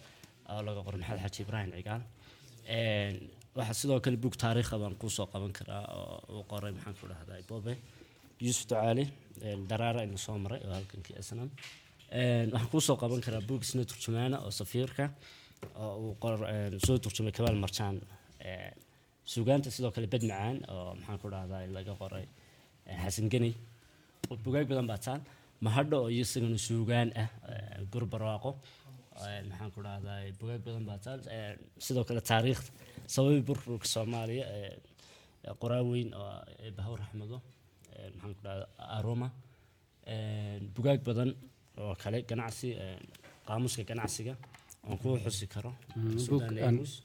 [0.53, 2.03] oo laga qoray maxamed xaji ibraahim cigaal
[2.77, 3.15] Een,
[3.59, 7.05] waxaa sidoo kale bug taariikha baan ku soo qaban karaa oo uu qoray maxaan ku
[7.11, 7.73] dhahdaa bobe
[8.45, 9.05] yuusuf ducaali
[9.71, 11.51] daraara ina soo maray oo halkankii snam
[12.53, 15.05] waxaan ku soo qaban karaa bug isna turjumaana oo safiirka
[15.83, 16.15] oo uu
[16.87, 17.97] soo turjumay kabaal marjaan.
[19.33, 22.27] Sugaanta sidoo kale bed macaan oo maxaan ku dhahdaa laga qoray
[23.03, 23.29] xasan
[24.45, 25.21] bugaag badan baa taan.
[25.61, 28.51] Mahadho oo isagana suugaan ah een, gur barwaaqo.
[29.25, 31.21] Een, maxaan ku dhahdaa bugaag badan baa taan.
[31.37, 32.71] Een, sidoo kale taariikhda
[33.07, 34.77] sababi burburka soomaaliya een,
[35.61, 36.31] qoraa weyn oo
[36.77, 37.39] bahawr axmedo
[38.15, 38.69] maxaan ku dhahdaa
[38.99, 39.29] aroma.
[40.75, 41.31] Bugaag badan
[41.79, 43.01] oo kale ganacsi een,
[43.47, 44.35] qaamuska ganacsiga
[44.89, 45.73] oon kuu xusi karo.
[45.97, 47.03] Mm, Sudan book aan- News.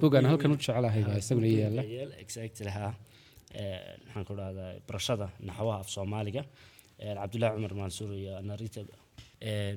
[0.00, 1.82] book aan halkan u jecelahay baa isaguna yaalla.
[1.82, 2.86] yaal, exactly ha.
[2.88, 2.94] Een,
[4.06, 6.42] maxaan ku dhahdaa barashada naxwaha af soomaaliga.
[6.98, 8.80] Cabdullaahi cumar mansuur iyo narita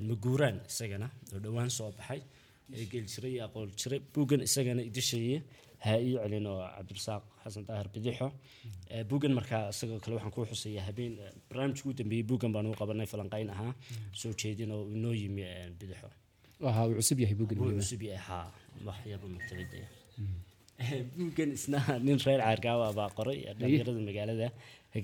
[0.10, 1.08] maguuraan isagana?
[1.34, 2.22] Oo dhowaan soo baxay.
[2.74, 4.00] Ee geli jiray iyo aqoon jiray.
[4.14, 5.42] Buuggan isagana idishaye
[5.86, 8.28] ha ii celin oo cabdirasaaq xasan daahir bidixo.
[9.10, 12.74] Buuggan markaa isagoo kale waxaan kuu xusayaa habeen ee, barnaamijka ugu dambeeyey buuggan baan u
[12.82, 13.74] qabanay falanqayn ahaa.
[14.14, 15.44] Soo jeedin oo inoo yimi
[15.80, 16.10] bidixo.
[16.66, 18.48] Waxa uu cusub yahay buuggan cusub yahay haa.
[18.86, 19.80] Wax yarba maktabada
[21.18, 24.48] buuggan isna nin reer caargaawa baa qoray dhalinyarada magaalada.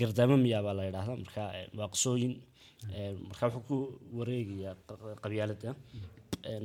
[0.01, 1.17] Gardaamo miyaa baa la yidhaahdaa.
[1.26, 1.43] Marka
[1.80, 2.34] waa qisooyin
[3.30, 3.78] marka wuxuu ku
[4.19, 5.69] wareegayaa qa- qabyaalada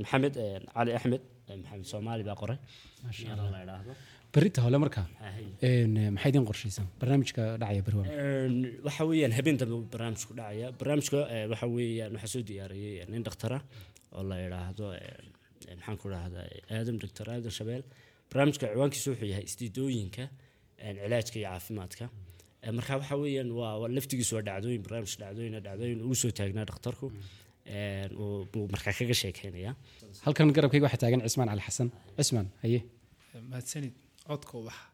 [0.02, 0.34] maxamed
[0.74, 1.22] cali axmed
[1.62, 2.58] maxamed soomaali baa qoray.
[3.04, 3.92] La yidhaahdo
[4.34, 5.02] berita hole marka
[6.14, 7.96] maxaa idin qorshaysan barnaamijka dhacaya beri
[8.86, 10.66] waxa weeyaan habeen dambe barnaamijku dhacaya.
[10.80, 11.18] Barnaamijka
[11.52, 13.58] waxa weeyaan waxaa soo diyaariyey nin dhakhtara
[14.16, 14.86] oo la yidhaahdo
[15.78, 16.44] maxaan ku dhahdaa
[16.76, 17.82] aadam doctor aadam shabeel
[18.30, 20.24] barnaamijka ciwaankiisu wuxuu yahay isdiidooyinka
[20.78, 22.04] cilaajka iyo caafimaadka.
[22.76, 27.06] Marka waxa weeyaan waa laftigiisu waa dhacdooyin barnaamij dhacdooyin dhacdooyin uu soo taagnaa dhakhtarku
[28.52, 29.72] buu markaa kaga sheekeynaya
[30.24, 32.80] halkan garabkayga waxaa taagan cismaan cali xasan cismaan haye.
[33.50, 33.94] Mahadsanid
[34.28, 34.84] codka ubaxa.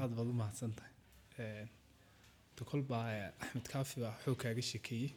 [0.00, 0.92] Aad baad u mahadsan tahay
[2.56, 3.04] tukol baa
[3.42, 5.10] axmed kaafi baa xoog kaaga sheekeeyey.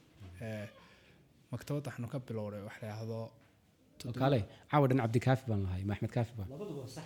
[1.52, 3.20] Maktabadda waxaanu ka bilowday wax la yidhaahdo
[4.08, 4.39] oo kale
[4.72, 6.50] caawa dhan cabdikaafi baan lahay ma axmed kaafi baan.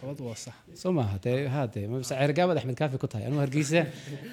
[0.01, 0.55] Labadu waa sax.
[0.81, 3.81] Soo maaha dee haa dee ma bise ceergaabaad axmed kaafi ku tahay anuu hargeysa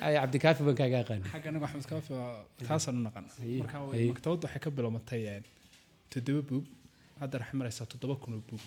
[0.05, 2.33] ay cabdikaafi baan kaaga aqaan xagga anagu axmed kaafi waa
[2.69, 3.25] taasaan u naqan.
[3.63, 3.77] Marka
[4.13, 5.23] maktabaddu waxay ka bilowmatay
[6.13, 6.65] toddoba buug.
[7.21, 8.63] Hadda waxay maraysaa toddoba kun oo buug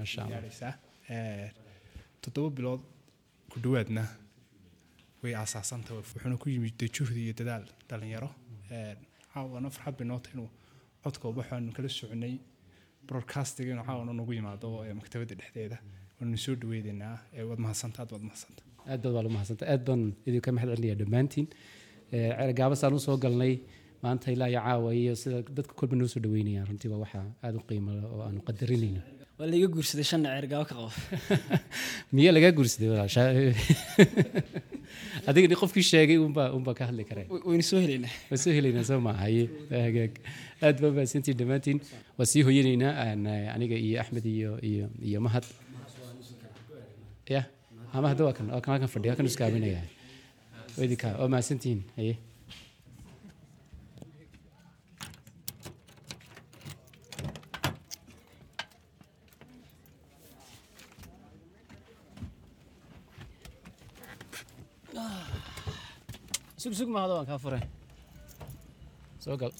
[0.00, 0.28] Allah.
[0.32, 0.72] gaadhaysaa
[1.14, 1.48] Eh,
[2.22, 2.82] toddoba bilood
[3.50, 4.02] ku dhowaadna
[5.22, 8.30] way aasaasantah wuxuuna ku yimid dee juhdi iyo dadaal dhalinyaro
[8.74, 8.94] Eh,
[9.32, 10.50] caawana farxad bay noo tahay inuu
[11.04, 12.34] codka ubax aanu kala soconay
[13.08, 15.76] broadcastiga inuu caawana nagu yimaado ee maktabadda dhexdeeda.
[16.18, 17.16] Waanu soo dhaweydeynaa
[17.48, 20.96] waad mahadsanta aad waad mahadsanta aad baad waa la mahadsanta aad baan idinka mahad celinaya
[21.00, 21.46] dhammaantiin.
[22.12, 23.54] Ceergaaba saan u soo galnay
[24.04, 27.54] maanta ilaa iyo caawa iyo sida dadka kolba noo soo dhaweynayaan runtii waa waxaa aad
[27.60, 29.00] u qiimo leh oo aanu qadarinayno.
[29.38, 30.90] Waa laiga guursaday shanna ceergaabo ka qabo
[32.14, 32.88] miyaa lagaa guursaday?
[32.94, 33.22] Walaasha
[35.28, 38.84] adiga ni qofkii sheegay unbaa unbaa ka hadli kareen waynu soo helaynaa waa soo helaynaa
[38.90, 39.44] soo maaha haye.
[39.70, 40.12] Waa hagaag
[40.66, 41.78] aad baa mahadsantiin dhammaantiin
[42.18, 45.44] waa sii hoyanaynaa eh, aniga iyo axmed iyo iyo iyo mahad.
[47.34, 47.42] Ya
[47.92, 49.82] ha mahad waa kan waa kan halkan fadhiya halkan iskaabinaya
[51.20, 52.14] waa mahadsantihiin haye
[66.64, 67.62] sug sug mahado waan kaa furay.
[69.24, 69.52] Soo gal.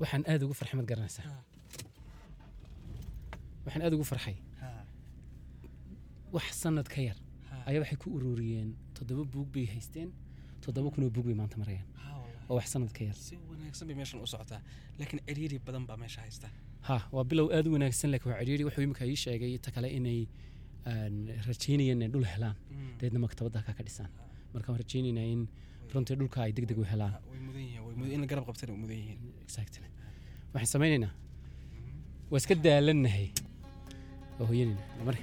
[0.00, 1.24] Waxaan aad ugu farxay mad garanaysaa.
[3.64, 4.36] Waxaan aad ugu farxay.
[6.34, 7.18] Wax sanad ka yar
[7.68, 10.08] ayaa waxay ku ururiyeen toddoba buug bay haysteen
[10.64, 11.86] toddoba kunoo buug bay maanta marayaan.
[12.48, 13.14] Oo wax sanad ka yar.
[13.26, 14.60] Si wanaagsan bay meeshan u socotaa
[14.98, 16.48] laakiin ciriiri badan baa meesha haysta.
[16.88, 19.88] Ha waa bilow aad u wanaagsan laakiin waa cidhiiri wuxuu imika ii sheegay ta kale
[19.98, 20.20] inay
[20.92, 21.14] aan
[21.48, 22.56] rajaynayeen inay dhul helaan.
[23.00, 24.10] Deedna maktabadda halkaa ka dhisaan
[24.54, 25.42] marka waan rajaynaynaa in
[25.92, 27.14] runtii dhulka ay deg deg u helaan.
[29.46, 29.86] Exactly.
[30.52, 31.12] Waxaan samaynaynaa.
[32.30, 33.28] Waa iska daalannahay.
[34.38, 35.20] Waa hoyanaynaa mari